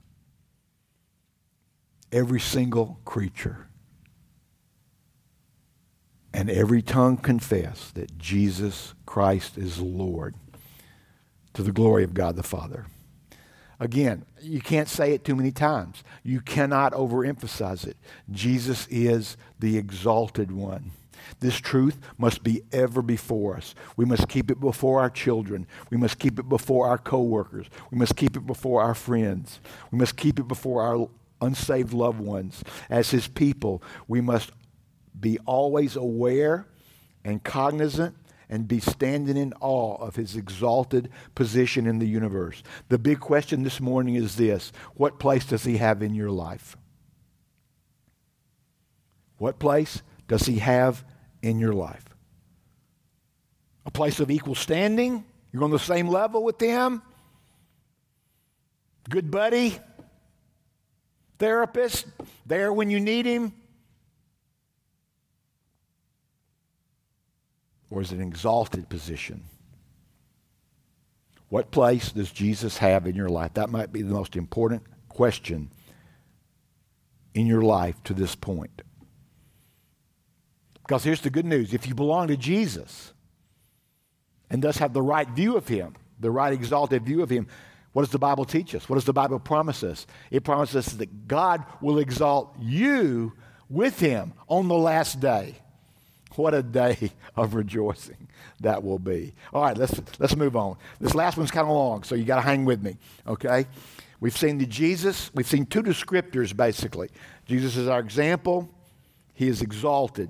[2.13, 3.69] every single creature.
[6.33, 10.35] And every tongue confess that Jesus Christ is Lord
[11.55, 12.87] to the glory of God the Father.
[13.81, 16.03] Again, you can't say it too many times.
[16.23, 17.97] You cannot overemphasize it.
[18.31, 20.93] Jesus is the exalted one.
[21.41, 23.75] This truth must be ever before us.
[23.97, 25.67] We must keep it before our children.
[25.91, 27.67] We must keep it before our coworkers.
[27.91, 29.61] We must keep it before our friends.
[29.91, 31.09] We must keep it before our
[31.41, 32.63] unsaved loved ones.
[32.91, 34.53] As his people, we must
[35.19, 36.67] be always aware
[37.25, 38.17] and cognizant
[38.49, 42.63] and be standing in awe of his exalted position in the universe.
[42.89, 46.77] The big question this morning is this What place does he have in your life?
[49.39, 51.05] What place does he have
[51.43, 52.05] in your life?
[53.85, 55.25] A place of equal standing?
[55.53, 57.03] You're on the same level with him?
[59.09, 59.79] Good buddy?
[61.39, 62.07] therapist,
[62.45, 63.53] there when you need him?
[67.91, 69.45] Or is it an exalted position?
[71.49, 73.55] What place does Jesus have in your life?
[73.55, 75.71] That might be the most important question
[77.35, 78.83] in your life to this point.
[80.83, 83.13] Because here's the good news if you belong to Jesus
[84.51, 87.47] and thus have the right view of Him, the right exalted view of Him,
[87.97, 88.91] what does the Bible teach us?
[88.91, 90.07] What does the Bible promise us?
[90.31, 93.33] It promises us that God will exalt you
[93.71, 95.55] with Him on the last day.
[96.35, 98.29] What a day of rejoicing
[98.61, 99.33] that will be.
[99.51, 100.77] All right, let's, let's move on.
[101.01, 103.65] This last one's kind of long, so you got to hang with me, okay?
[104.21, 107.09] We've seen the Jesus, we've seen two descriptors basically.
[107.47, 108.69] Jesus is our example,
[109.33, 110.29] he is exalted.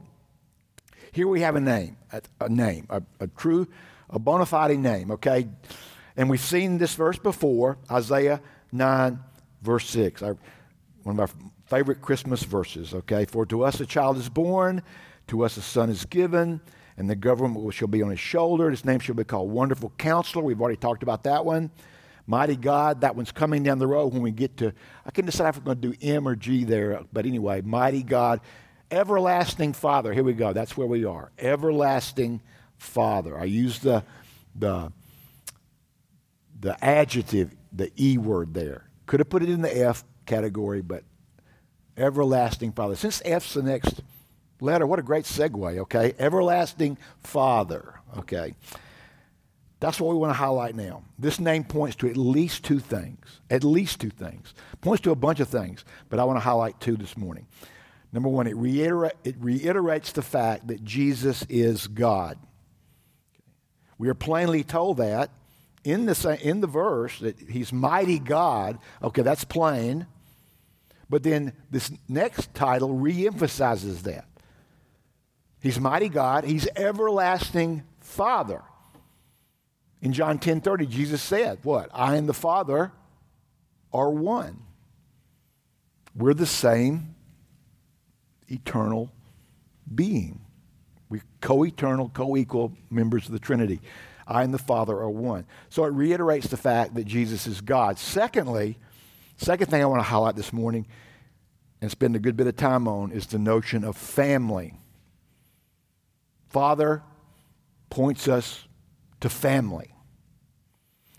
[1.10, 3.66] Here we have a name, a, a name, a, a true,
[4.08, 5.48] a bona fide name, okay?
[6.16, 8.40] And we've seen this verse before, Isaiah
[8.72, 9.18] 9,
[9.62, 10.36] verse 6, our,
[11.02, 13.24] one of our favorite Christmas verses, okay?
[13.24, 14.82] For to us a child is born,
[15.28, 16.60] to us a son is given,
[16.96, 18.70] and the government shall be on his shoulder.
[18.70, 20.42] His name shall be called Wonderful Counselor.
[20.42, 21.70] We've already talked about that one.
[22.26, 24.72] Mighty God, that one's coming down the road when we get to,
[25.04, 28.02] I can decide if we're going to do M or G there, but anyway, Mighty
[28.02, 28.40] God,
[28.90, 30.12] Everlasting Father.
[30.12, 30.52] Here we go.
[30.52, 31.30] That's where we are.
[31.38, 32.40] Everlasting
[32.78, 33.38] Father.
[33.38, 34.02] I use the,
[34.54, 34.92] the,
[36.58, 38.88] the adjective, the E word there.
[39.06, 41.04] Could have put it in the F category, but
[41.96, 42.96] everlasting Father.
[42.96, 44.02] Since F's the next
[44.60, 46.14] letter, what a great segue, okay?
[46.18, 48.54] Everlasting Father, okay?
[49.78, 51.02] That's what we want to highlight now.
[51.18, 53.40] This name points to at least two things.
[53.50, 54.54] At least two things.
[54.80, 57.46] Points to a bunch of things, but I want to highlight two this morning.
[58.12, 58.56] Number one, it,
[59.24, 62.38] it reiterates the fact that Jesus is God.
[63.98, 65.30] We are plainly told that
[65.86, 68.78] in the, in the verse that he's mighty God.
[69.00, 70.06] Okay, that's plain.
[71.08, 74.26] But then this next title reemphasizes that.
[75.60, 78.62] He's mighty God, he's everlasting Father.
[80.02, 81.88] In John 10 30, Jesus said, What?
[81.94, 82.90] I and the Father
[83.92, 84.62] are one.
[86.16, 87.14] We're the same
[88.48, 89.12] eternal
[89.94, 90.40] being.
[91.08, 93.80] We're co eternal, co equal members of the Trinity.
[94.26, 95.46] I and the Father are one.
[95.68, 97.98] So it reiterates the fact that Jesus is God.
[97.98, 98.78] Secondly,
[99.36, 100.86] second thing I want to highlight this morning
[101.80, 104.74] and spend a good bit of time on is the notion of family.
[106.48, 107.02] Father
[107.90, 108.64] points us
[109.20, 109.94] to family.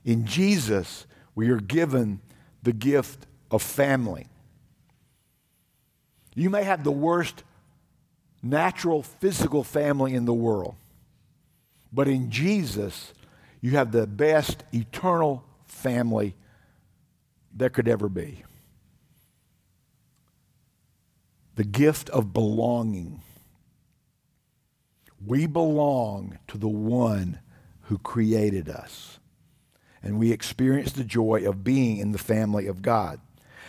[0.03, 1.05] In Jesus,
[1.35, 2.21] we are given
[2.63, 4.27] the gift of family.
[6.35, 7.43] You may have the worst
[8.43, 10.75] natural physical family in the world,
[11.91, 13.13] but in Jesus,
[13.61, 16.35] you have the best eternal family
[17.53, 18.43] there could ever be.
[21.55, 23.21] The gift of belonging.
[25.25, 27.39] We belong to the one
[27.83, 29.19] who created us.
[30.03, 33.19] And we experience the joy of being in the family of God.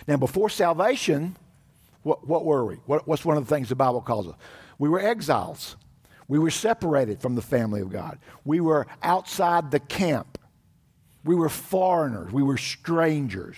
[0.07, 1.37] Now, before salvation,
[2.03, 2.75] what, what were we?
[2.87, 4.35] What, what's one of the things the Bible calls us?
[4.79, 5.77] We were exiles.
[6.29, 8.19] We were separated from the family of God.
[8.45, 10.39] We were outside the camp.
[11.25, 12.33] We were foreigners.
[12.33, 13.57] We were strangers.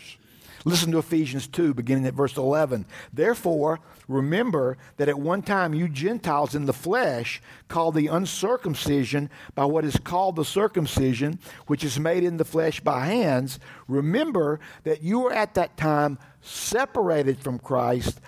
[0.65, 2.85] Listen to Ephesians 2, beginning at verse 11.
[3.13, 9.65] Therefore, remember that at one time you Gentiles in the flesh, called the uncircumcision by
[9.65, 13.59] what is called the circumcision, which is made in the flesh by hands,
[13.89, 18.21] remember that you were at that time separated from Christ,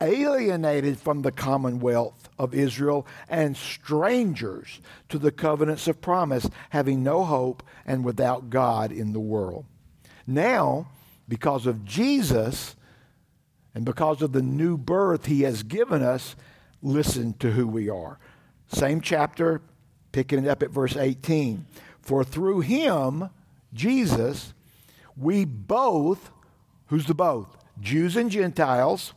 [0.00, 7.24] alienated from the commonwealth of Israel, and strangers to the covenants of promise, having no
[7.24, 9.64] hope and without God in the world.
[10.26, 10.88] Now,
[11.28, 12.76] because of Jesus
[13.74, 16.36] and because of the new birth he has given us,
[16.82, 18.18] listen to who we are.
[18.68, 19.60] Same chapter,
[20.12, 21.66] picking it up at verse 18.
[22.00, 23.30] For through him,
[23.72, 24.54] Jesus,
[25.16, 26.30] we both,
[26.86, 27.56] who's the both?
[27.80, 29.12] Jews and Gentiles,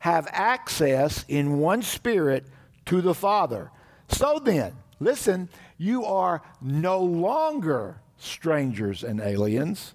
[0.00, 2.46] have access in one spirit
[2.86, 3.70] to the Father.
[4.08, 5.48] So then, listen,
[5.78, 9.94] you are no longer strangers and aliens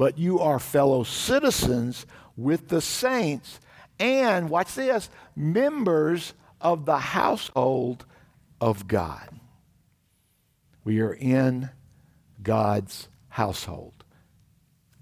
[0.00, 3.60] but you are fellow citizens with the saints
[3.98, 8.06] and, watch this, members of the household
[8.62, 9.28] of God.
[10.84, 11.68] We are in
[12.42, 14.02] God's household,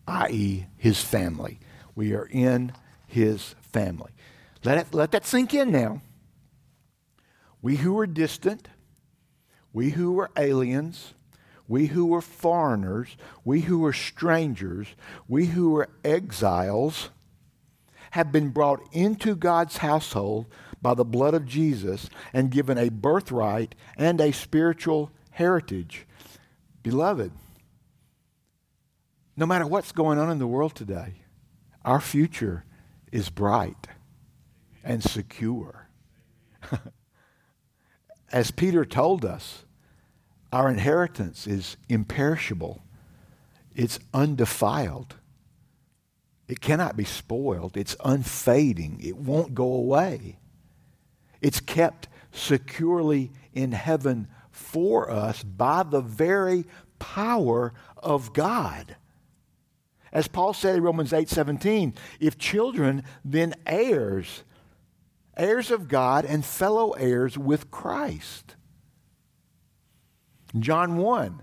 [0.09, 1.61] i.e., his family.
[1.95, 2.72] We are in
[3.07, 4.11] his family.
[4.65, 6.03] Let, it, let that sink in now.
[7.63, 8.69] We who were distant,
[9.73, 11.15] we who were aliens,
[11.67, 14.89] we who were foreigners, we who were strangers,
[15.27, 17.11] we who were exiles,
[18.13, 20.47] have been brought into God's household
[20.81, 26.07] by the blood of Jesus and given a birthright and a spiritual heritage.
[26.83, 27.33] Beloved,
[29.37, 31.15] no matter what's going on in the world today,
[31.85, 32.65] our future
[33.13, 33.89] is bright
[34.85, 35.89] and secure.
[38.33, 39.64] As Peter told us,
[40.53, 42.83] our inheritance is imperishable,
[43.74, 45.16] it's undefiled.
[46.49, 47.76] It cannot be spoiled.
[47.76, 49.01] It's unfading.
[49.03, 50.39] It won't go away.
[51.43, 56.64] It's kept securely in heaven for us by the very
[56.99, 58.97] power of God.
[60.11, 64.43] As Paul said in Romans 8:17, if children, then heirs,
[65.39, 68.57] heirs of God and fellow heirs with Christ.
[70.59, 71.43] John 1,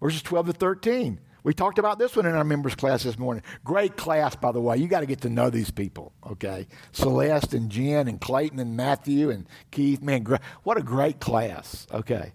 [0.00, 1.20] verses 12 to 13.
[1.42, 3.42] We talked about this one in our members class this morning.
[3.64, 4.76] Great class, by the way.
[4.76, 6.66] You got to get to know these people, okay?
[6.92, 10.02] Celeste and Jen and Clayton and Matthew and Keith.
[10.02, 10.26] Man,
[10.64, 12.32] what a great class, okay?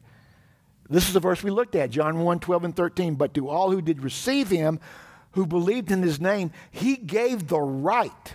[0.90, 3.16] This is the verse we looked at, John 1 12 and 13.
[3.16, 4.80] But to all who did receive him,
[5.32, 8.34] who believed in his name, he gave the right.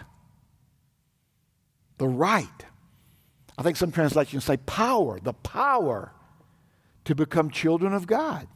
[2.00, 2.64] The right.
[3.58, 6.14] I think some translations say power, the power
[7.04, 8.48] to become children of God.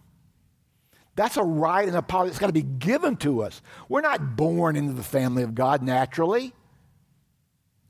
[1.15, 3.61] That's a right and a power that's got to be given to us.
[3.87, 6.55] We're not born into the family of God naturally.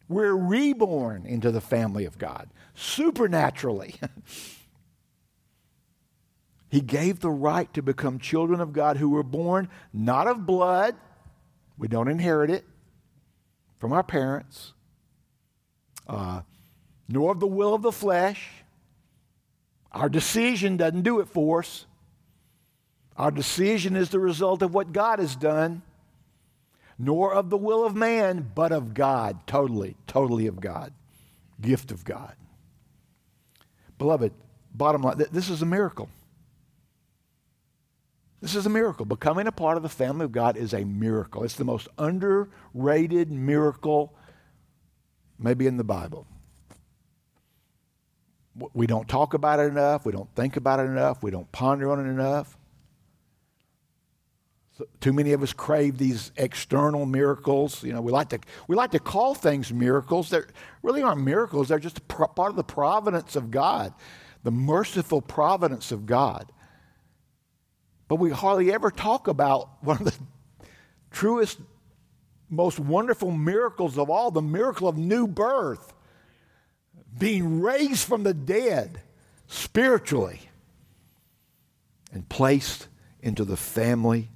[0.08, 3.94] We're reborn into the family of God supernaturally.
[6.68, 10.96] he gave the right to become children of God who were born not of blood,
[11.78, 12.64] we don't inherit it
[13.78, 14.72] from our parents,
[16.06, 16.42] uh,
[17.08, 18.48] nor of the will of the flesh.
[19.92, 21.86] Our decision doesn't do it for us.
[23.16, 25.82] Our decision is the result of what God has done,
[26.98, 29.46] nor of the will of man, but of God.
[29.46, 30.92] Totally, totally of God.
[31.60, 32.34] Gift of God.
[33.98, 34.32] Beloved,
[34.74, 36.08] bottom line, this is a miracle.
[38.40, 39.06] This is a miracle.
[39.06, 41.44] Becoming a part of the family of God is a miracle.
[41.44, 44.12] It's the most underrated miracle,
[45.44, 46.26] maybe in the Bible.
[48.72, 50.06] We don't talk about it enough.
[50.06, 51.22] We don't think about it enough.
[51.22, 52.56] We don't ponder on it enough.
[54.78, 57.84] So, too many of us crave these external miracles.
[57.84, 60.30] You know, we like to we like to call things miracles.
[60.30, 60.40] They
[60.82, 61.68] really aren't miracles.
[61.68, 63.92] They're just part of the providence of God,
[64.42, 66.50] the merciful providence of God.
[68.08, 70.14] But we hardly ever talk about one of the
[71.10, 71.60] truest,
[72.54, 75.92] most wonderful miracles of all, the miracle of new birth,
[77.16, 79.00] being raised from the dead
[79.46, 80.40] spiritually
[82.12, 82.88] and placed
[83.20, 84.30] into the family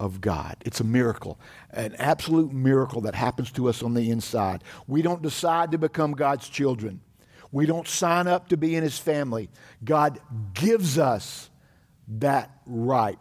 [0.00, 0.56] of God.
[0.64, 1.38] It's a miracle,
[1.70, 4.64] an absolute miracle that happens to us on the inside.
[4.86, 7.00] We don't decide to become God's children,
[7.52, 9.48] we don't sign up to be in His family.
[9.84, 10.18] God
[10.54, 11.50] gives us
[12.18, 13.18] that right.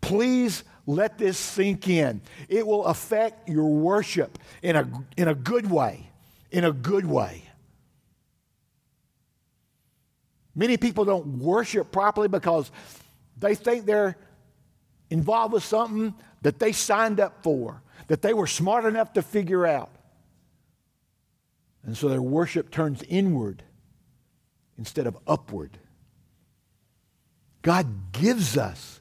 [0.00, 2.22] Please let this sink in.
[2.48, 6.10] It will affect your worship in a, in a good way.
[6.50, 7.42] In a good way.
[10.54, 12.70] Many people don't worship properly because
[13.36, 14.16] they think they're
[15.10, 19.66] involved with something that they signed up for, that they were smart enough to figure
[19.66, 19.90] out.
[21.84, 23.62] And so their worship turns inward
[24.78, 25.78] instead of upward.
[27.60, 29.00] God gives us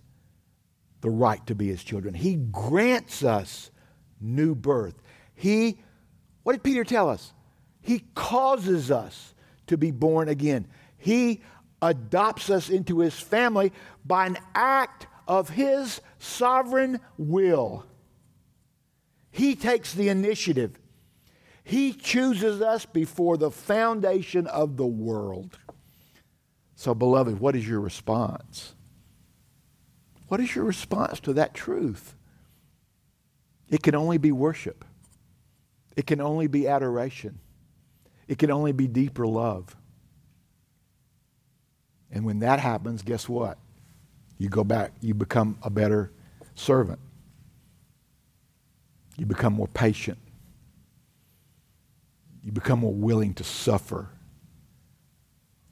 [1.07, 2.13] the right to be his children.
[2.13, 3.71] He grants us
[4.19, 5.01] new birth.
[5.35, 5.79] He,
[6.43, 7.33] what did Peter tell us?
[7.79, 9.33] He causes us
[9.67, 10.67] to be born again.
[10.97, 11.41] He
[11.81, 13.71] adopts us into his family
[14.03, 17.85] by an act of His sovereign will.
[19.29, 20.79] He takes the initiative.
[21.63, 25.59] He chooses us before the foundation of the world.
[26.75, 28.73] So, beloved, what is your response?
[30.27, 32.15] What is your response to that truth?
[33.69, 34.85] It can only be worship.
[35.95, 37.39] It can only be adoration.
[38.27, 39.75] It can only be deeper love.
[42.11, 43.57] And when that happens, guess what?
[44.37, 46.11] You go back, you become a better
[46.55, 46.99] servant.
[49.17, 50.19] You become more patient.
[52.43, 54.09] You become more willing to suffer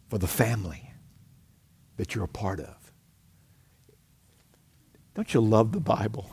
[0.09, 0.91] for the family
[1.97, 2.84] that you're a part of.
[5.16, 6.30] Don't you love the Bible?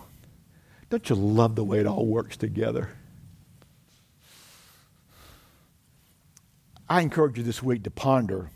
[0.91, 2.91] Don't you love the way it all works together?
[6.89, 8.51] I encourage you this week to ponder.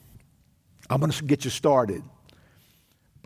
[0.90, 2.02] I'm going to get you started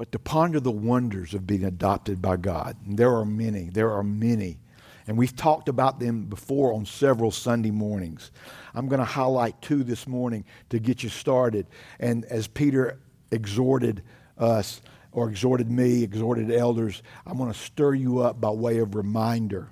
[0.01, 2.75] but to ponder the wonders of being adopted by God.
[2.87, 4.59] And there are many, there are many.
[5.07, 8.31] And we've talked about them before on several Sunday mornings.
[8.75, 11.67] I'm going to highlight two this morning to get you started.
[11.99, 12.99] And as Peter
[13.31, 14.03] exhorted
[14.39, 14.81] us,
[15.13, 19.71] or exhorted me, exhorted elders, I'm going to stir you up by way of reminder.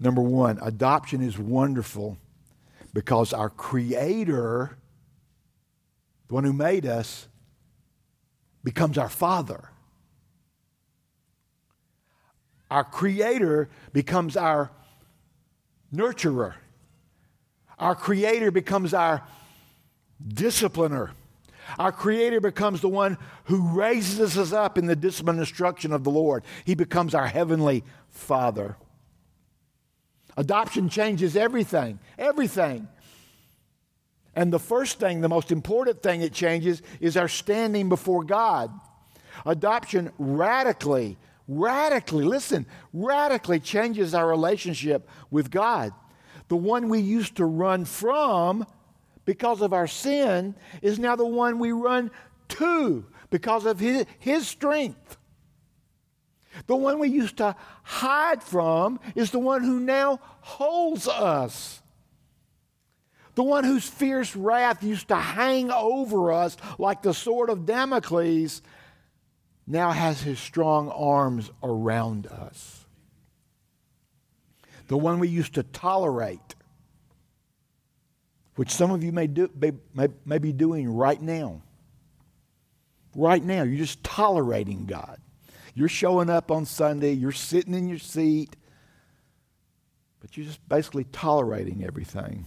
[0.00, 2.18] Number one, adoption is wonderful
[2.92, 4.76] because our Creator,
[6.28, 7.28] the one who made us,
[8.62, 9.70] becomes our Father.
[12.70, 14.70] Our Creator becomes our
[15.94, 16.54] nurturer.
[17.78, 19.22] Our Creator becomes our
[20.26, 21.10] discipliner.
[21.78, 26.04] Our Creator becomes the one who raises us up in the discipline and instruction of
[26.04, 26.44] the Lord.
[26.64, 28.76] He becomes our heavenly Father.
[30.36, 32.88] Adoption changes everything, everything.
[34.34, 38.70] And the first thing, the most important thing it changes is our standing before God.
[39.46, 45.92] Adoption radically, radically, listen, radically changes our relationship with God.
[46.48, 48.66] The one we used to run from
[49.24, 52.10] because of our sin is now the one we run
[52.48, 55.16] to because of his, his strength.
[56.66, 61.82] The one we used to hide from is the one who now holds us.
[63.34, 68.62] The one whose fierce wrath used to hang over us like the sword of Damocles
[69.66, 72.86] now has his strong arms around us.
[74.86, 76.54] The one we used to tolerate,
[78.56, 79.50] which some of you may, do,
[79.94, 81.62] may, may be doing right now.
[83.16, 85.20] Right now, you're just tolerating God.
[85.74, 88.54] You're showing up on Sunday, you're sitting in your seat,
[90.20, 92.46] but you're just basically tolerating everything.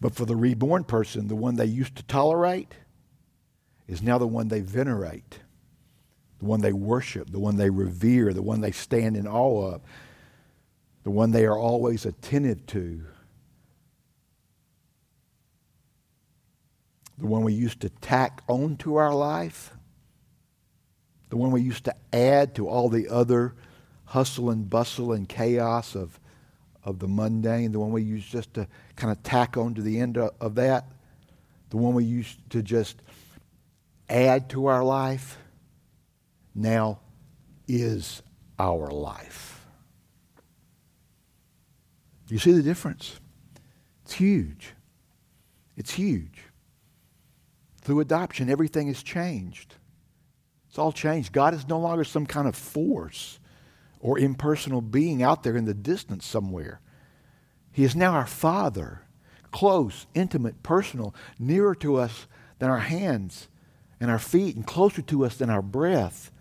[0.00, 2.74] But for the reborn person, the one they used to tolerate
[3.88, 5.40] is now the one they venerate,
[6.38, 9.82] the one they worship, the one they revere, the one they stand in awe of,
[11.04, 13.02] the one they are always attentive to.
[17.18, 19.72] The one we used to tack onto our life
[21.28, 23.54] the one we used to add to all the other
[24.06, 26.20] hustle and bustle and chaos of,
[26.84, 29.98] of the mundane, the one we used just to kind of tack on to the
[29.98, 30.86] end of, of that,
[31.70, 33.02] the one we used to just
[34.08, 35.38] add to our life,
[36.54, 37.00] now
[37.66, 38.22] is
[38.58, 39.66] our life.
[42.28, 43.18] You see the difference?
[44.04, 44.72] It's huge.
[45.76, 46.35] It's huge.
[47.86, 49.76] Through adoption, everything has changed.
[50.68, 51.32] It's all changed.
[51.32, 53.38] God is no longer some kind of force
[54.00, 56.80] or impersonal being out there in the distance somewhere.
[57.70, 59.02] He is now our Father,
[59.52, 62.26] close, intimate, personal, nearer to us
[62.58, 63.46] than our hands
[64.00, 66.32] and our feet, and closer to us than our breath.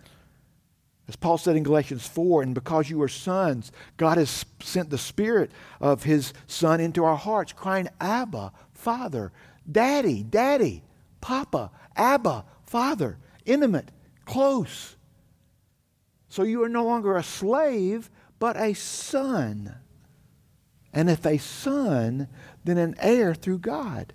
[1.07, 4.97] As Paul said in Galatians 4, and because you are sons, God has sent the
[4.97, 9.31] Spirit of His Son into our hearts, crying, Abba, Father,
[9.71, 10.81] Daddy, Daddy,
[11.25, 13.17] Papa, Abba, Father,
[13.47, 13.89] intimate,
[14.25, 14.95] close.
[16.29, 19.73] So you are no longer a slave, but a son.
[20.93, 22.27] And if a son,
[22.63, 24.13] then an heir through God.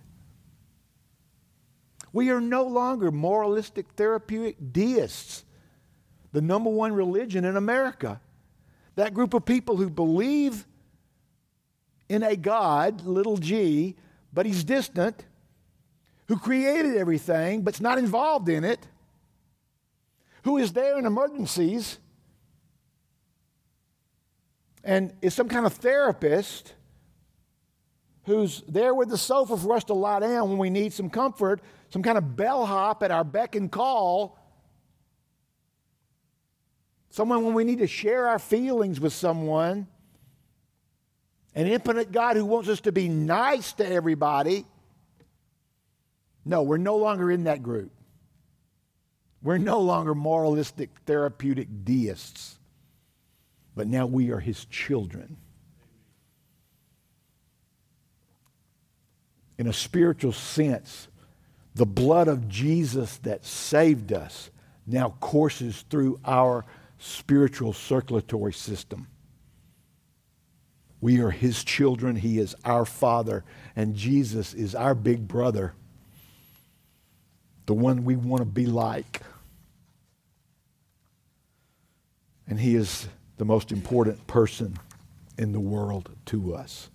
[2.12, 5.44] We are no longer moralistic therapeutic deists,
[6.30, 8.20] the number one religion in America.
[8.94, 10.64] That group of people who believe
[12.08, 13.96] in a God, little g,
[14.32, 15.24] but he's distant,
[16.30, 18.86] who created everything but's not involved in it
[20.44, 21.98] who is there in emergencies
[24.82, 26.74] and is some kind of therapist
[28.24, 31.60] who's there with the sofa for us to lie down when we need some comfort,
[31.90, 34.38] some kind of bellhop at our beck and call,
[37.10, 39.86] someone when we need to share our feelings with someone,
[41.54, 44.64] an infinite God who wants us to be nice to everybody.
[46.44, 47.92] No, we're no longer in that group.
[49.42, 52.58] We're no longer moralistic, therapeutic deists,
[53.74, 55.36] but now we are his children.
[59.58, 61.08] In a spiritual sense,
[61.74, 64.50] the blood of Jesus that saved us
[64.86, 66.64] now courses through our
[66.98, 69.06] spiritual circulatory system.
[71.00, 72.16] We are his children.
[72.16, 73.44] He is our father.
[73.74, 75.74] And Jesus is our big brother,
[77.70, 79.22] the one we want to be like.
[82.48, 83.06] And he is
[83.36, 84.76] the most important person
[85.38, 86.90] in the world to us.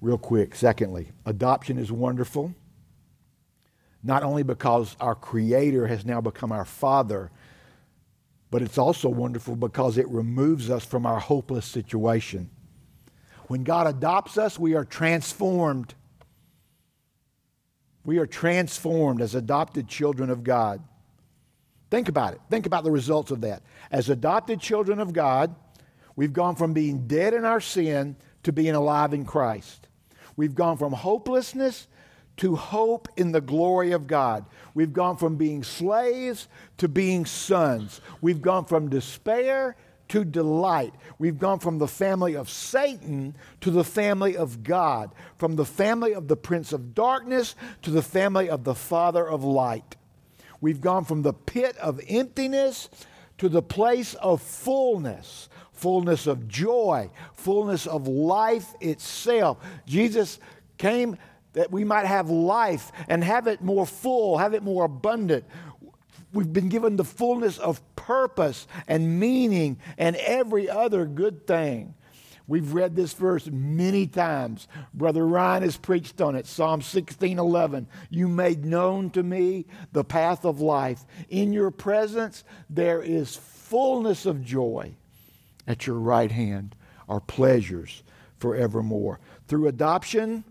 [0.00, 2.56] Real quick, secondly, adoption is wonderful,
[4.02, 7.30] not only because our Creator has now become our Father,
[8.50, 12.50] but it's also wonderful because it removes us from our hopeless situation.
[13.46, 15.94] When God adopts us, we are transformed.
[18.08, 20.82] We are transformed as adopted children of God.
[21.90, 22.40] Think about it.
[22.48, 23.62] Think about the results of that.
[23.90, 25.54] As adopted children of God,
[26.16, 29.88] we've gone from being dead in our sin to being alive in Christ.
[30.36, 31.86] We've gone from hopelessness
[32.38, 34.46] to hope in the glory of God.
[34.72, 36.48] We've gone from being slaves
[36.78, 38.00] to being sons.
[38.22, 39.76] We've gone from despair
[40.08, 40.94] to delight.
[41.18, 46.14] We've gone from the family of Satan to the family of God, from the family
[46.14, 49.96] of the prince of darkness to the family of the father of light.
[50.60, 52.88] We've gone from the pit of emptiness
[53.38, 59.58] to the place of fullness, fullness of joy, fullness of life itself.
[59.86, 60.40] Jesus
[60.76, 61.16] came
[61.52, 65.44] that we might have life and have it more full, have it more abundant.
[66.32, 71.94] We've been given the fullness of purpose and meaning and every other good thing.
[72.46, 74.68] We've read this verse many times.
[74.94, 76.46] Brother Ryan has preached on it.
[76.46, 77.86] Psalm 16 11.
[78.08, 81.04] You made known to me the path of life.
[81.28, 84.94] In your presence, there is fullness of joy.
[85.66, 86.74] At your right hand
[87.06, 88.02] are pleasures
[88.38, 89.20] forevermore.
[89.46, 90.42] Through adoption,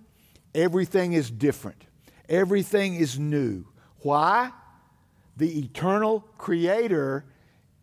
[0.54, 1.84] everything is different,
[2.30, 3.66] everything is new.
[4.02, 4.52] Why?
[5.38, 7.26] The eternal Creator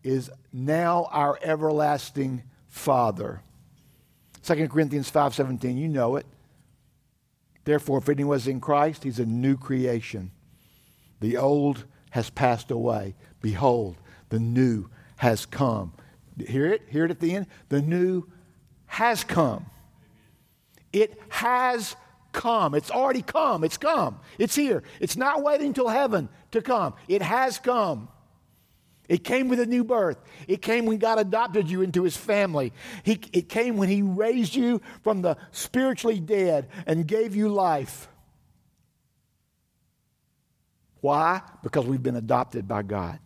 [0.03, 3.41] is now our everlasting Father.
[4.43, 6.25] 2 Corinthians 5:17, you know it.
[7.63, 10.31] Therefore, if anyone is in Christ, he's a new creation.
[11.21, 13.15] The old has passed away.
[13.41, 13.97] Behold,
[14.29, 15.93] the new has come.
[16.37, 16.83] Hear it?
[16.89, 17.47] Hear it at the end?
[17.69, 18.27] The new
[18.87, 19.65] has come.
[20.93, 21.95] It has
[22.33, 22.75] come.
[22.75, 23.63] It's already come.
[23.63, 24.19] It's come.
[24.37, 24.83] It's here.
[24.99, 26.93] It's not waiting till heaven to come.
[27.07, 28.09] It has come.
[29.07, 30.17] It came with a new birth.
[30.47, 32.73] It came when God adopted you into his family.
[33.03, 38.07] He, it came when he raised you from the spiritually dead and gave you life.
[41.01, 41.41] Why?
[41.61, 43.19] Because we've been adopted by God.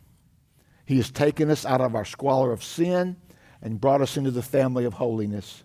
[0.86, 3.16] He has taken us out of our squalor of sin
[3.62, 5.64] and brought us into the family of holiness.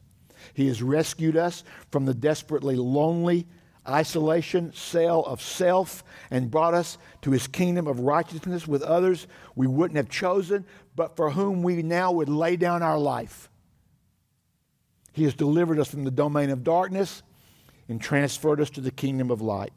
[0.52, 3.46] He has rescued us from the desperately lonely
[3.88, 9.66] isolation, cell of self, and brought us to his kingdom of righteousness with others we
[9.66, 10.64] wouldn't have chosen,
[10.96, 13.48] but for whom we now would lay down our life.
[15.12, 17.22] He has delivered us from the domain of darkness
[17.88, 19.72] and transferred us to the kingdom of light.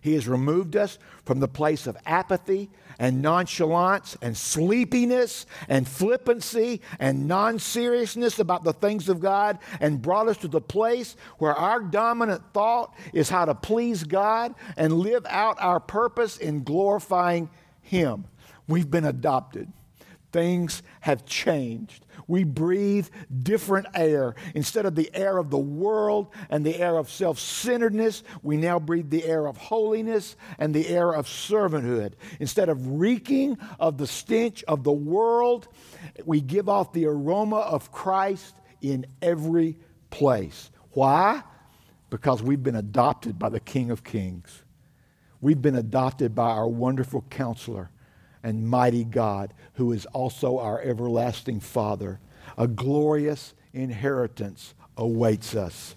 [0.00, 6.80] He has removed us from the place of apathy and nonchalance and sleepiness and flippancy
[6.98, 11.54] and non seriousness about the things of God and brought us to the place where
[11.54, 17.50] our dominant thought is how to please God and live out our purpose in glorifying
[17.82, 18.24] Him.
[18.68, 19.72] We've been adopted.
[20.36, 22.04] Things have changed.
[22.28, 23.08] We breathe
[23.42, 24.34] different air.
[24.54, 28.78] Instead of the air of the world and the air of self centeredness, we now
[28.78, 32.12] breathe the air of holiness and the air of servanthood.
[32.38, 35.68] Instead of reeking of the stench of the world,
[36.26, 39.78] we give off the aroma of Christ in every
[40.10, 40.70] place.
[40.90, 41.44] Why?
[42.10, 44.64] Because we've been adopted by the King of Kings.
[45.40, 47.90] We've been adopted by our wonderful counselor
[48.46, 52.20] and mighty God, who is also our everlasting Father.
[52.56, 55.96] A glorious inheritance awaits us.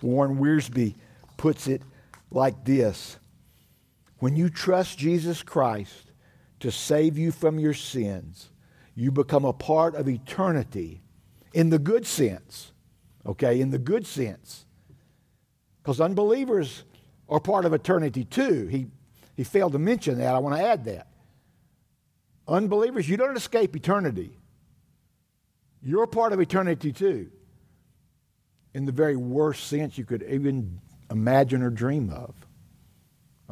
[0.00, 0.94] Warren Wiersbe
[1.36, 1.82] puts it
[2.30, 3.18] like this
[4.20, 6.12] When you trust Jesus Christ
[6.60, 8.50] to save you from your sins,
[8.94, 11.02] you become a part of eternity
[11.52, 12.70] in the good sense.
[13.26, 14.66] Okay, in the good sense.
[15.82, 16.84] Because unbelievers
[17.28, 18.68] are part of eternity too.
[18.68, 18.86] He,
[19.36, 20.36] he failed to mention that.
[20.36, 21.07] I want to add that.
[22.48, 24.32] Unbelievers, you don't escape eternity.
[25.82, 27.30] You're part of eternity too,
[28.74, 30.80] in the very worst sense you could even
[31.10, 32.34] imagine or dream of.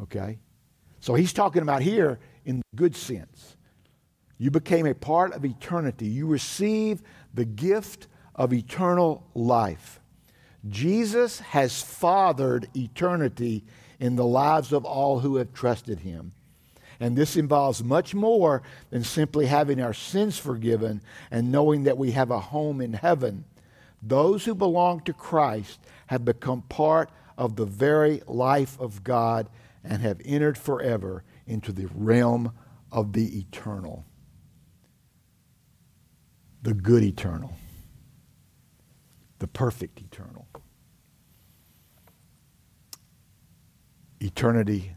[0.03, 0.38] Okay?
[1.01, 3.57] So he's talking about here in the good sense.
[4.38, 6.07] You became a part of eternity.
[6.07, 10.01] You receive the gift of eternal life.
[10.68, 13.64] Jesus has fathered eternity
[14.01, 16.32] in the lives of all who have trusted him.
[16.99, 22.12] And this involves much more than simply having our sins forgiven and knowing that we
[22.12, 23.44] have a home in heaven.
[24.03, 29.49] Those who belong to Christ have become part of the very life of God
[29.84, 32.53] and have entered forever into the realm
[32.90, 34.05] of the eternal.
[36.62, 37.57] The good eternal.
[39.38, 40.49] The perfect eternal.
[44.20, 44.94] Eternity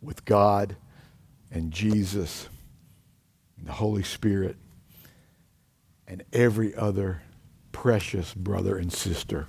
[0.00, 0.76] with God
[1.52, 2.48] and Jesus
[3.58, 4.56] and the Holy Spirit
[6.08, 7.22] and every other
[7.70, 9.46] precious brother and sister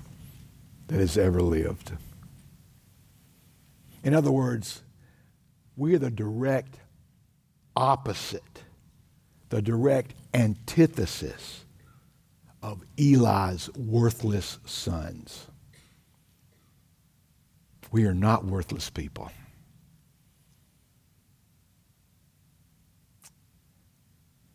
[0.88, 1.94] that has ever lived.
[4.04, 4.84] In other words,
[5.76, 6.80] we are the direct
[7.76, 8.64] opposite,
[9.50, 11.66] the direct antithesis
[12.62, 15.48] of Eli's worthless sons.
[17.92, 19.32] We are not worthless people.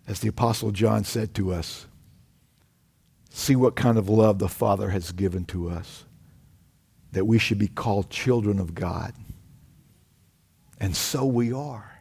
[0.09, 1.87] As the Apostle John said to us,
[3.29, 6.07] see what kind of love the Father has given to us,
[7.13, 9.13] that we should be called children of God.
[10.81, 12.01] And so we are.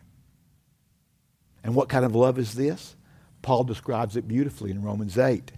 [1.65, 2.95] And what kind of love is this?
[3.41, 5.51] Paul describes it beautifully in Romans 8.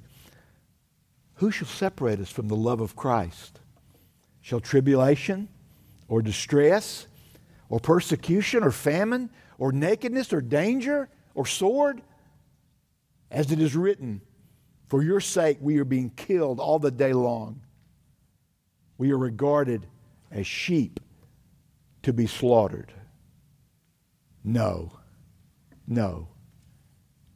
[1.35, 3.59] Who shall separate us from the love of Christ?
[4.41, 5.49] Shall tribulation
[6.07, 7.05] or distress
[7.69, 9.29] or persecution or famine
[9.59, 12.01] or nakedness or danger or sword?
[13.31, 14.21] As it is written,
[14.87, 17.61] For your sake we are being killed all the day long.
[18.97, 19.85] We are regarded
[20.31, 20.99] as sheep
[22.03, 22.91] to be slaughtered.
[24.43, 24.93] No,
[25.87, 26.29] no.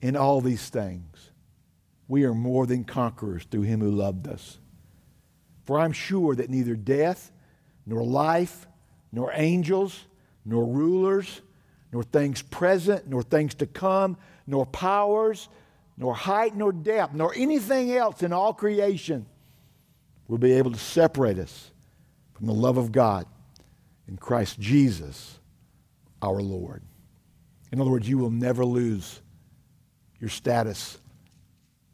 [0.01, 1.31] In all these things,
[2.07, 4.59] we are more than conquerors through him who loved us.
[5.65, 7.31] For I'm sure that neither death,
[7.85, 8.67] nor life,
[9.11, 10.05] nor angels,
[10.45, 11.41] nor rulers,
[11.91, 15.47] nor things present, nor things to come, nor powers,
[15.97, 19.25] nor height, nor depth, nor anything else in all creation
[20.27, 21.71] will be able to separate us
[22.33, 23.25] from the love of God
[24.07, 25.39] in Christ Jesus
[26.21, 26.81] our Lord.
[27.71, 29.21] In other words, you will never lose
[30.19, 30.97] your status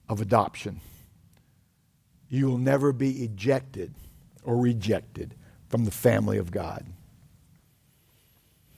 [0.08, 0.80] of adoption.
[2.30, 3.93] You will never be ejected
[4.43, 5.36] or rejected
[5.68, 6.86] from the family of God.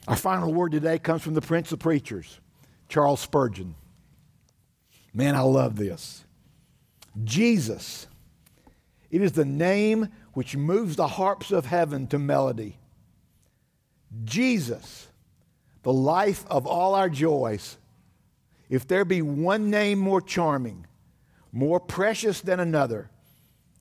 [0.07, 2.39] Our final word today comes from the Prince of Preachers,
[2.89, 3.75] Charles Spurgeon.
[5.13, 6.23] Man, I love this.
[7.23, 8.07] Jesus.
[9.09, 12.77] It is the name which moves the harps of heaven to melody.
[14.23, 15.07] Jesus,
[15.83, 17.77] the life of all our joys.
[18.69, 20.87] If there be one name more charming,
[21.51, 23.09] more precious than another,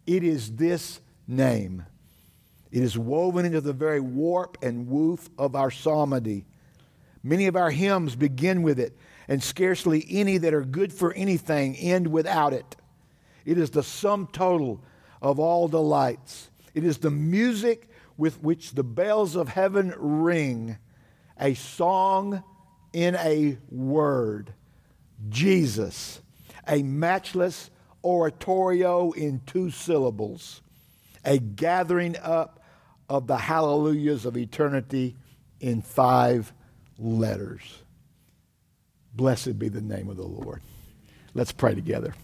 [0.06, 1.84] it is this name.
[2.72, 6.44] It is woven into the very warp and woof of our psalmody.
[7.22, 8.96] Many of our hymns begin with it
[9.30, 12.74] and scarcely any that are good for anything end without it.
[13.44, 14.82] It is the sum total
[15.22, 16.50] of all delights.
[16.74, 20.78] It is the music with which the bells of heaven ring,
[21.38, 22.42] a song
[22.92, 24.52] in a word.
[25.28, 26.20] Jesus,
[26.66, 27.70] a matchless
[28.02, 30.60] oratorio in two syllables,
[31.24, 32.64] a gathering up
[33.08, 35.16] of the hallelujahs of eternity
[35.60, 36.52] in five
[36.98, 37.79] letters.
[39.14, 40.62] Blessed be the name of the Lord.
[41.34, 42.14] Let's pray together.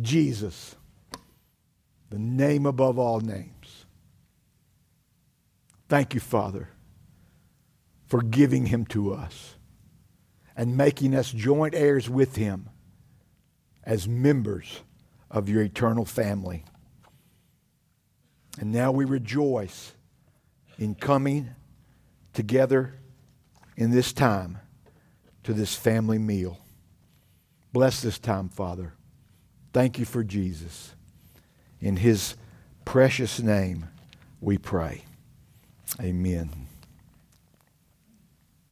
[0.00, 0.74] Jesus,
[2.10, 3.86] the name above all names.
[5.88, 6.70] Thank you, Father,
[8.06, 9.54] for giving him to us
[10.56, 12.68] and making us joint heirs with him
[13.84, 14.80] as members
[15.30, 16.64] of your eternal family.
[18.58, 19.92] And now we rejoice
[20.78, 21.50] in coming
[22.32, 22.94] together
[23.76, 24.58] in this time
[25.42, 26.58] to this family meal.
[27.72, 28.94] Bless this time, Father.
[29.72, 30.94] Thank you for Jesus.
[31.80, 32.36] In his
[32.84, 33.88] precious name
[34.40, 35.04] we pray.
[36.00, 36.68] Amen.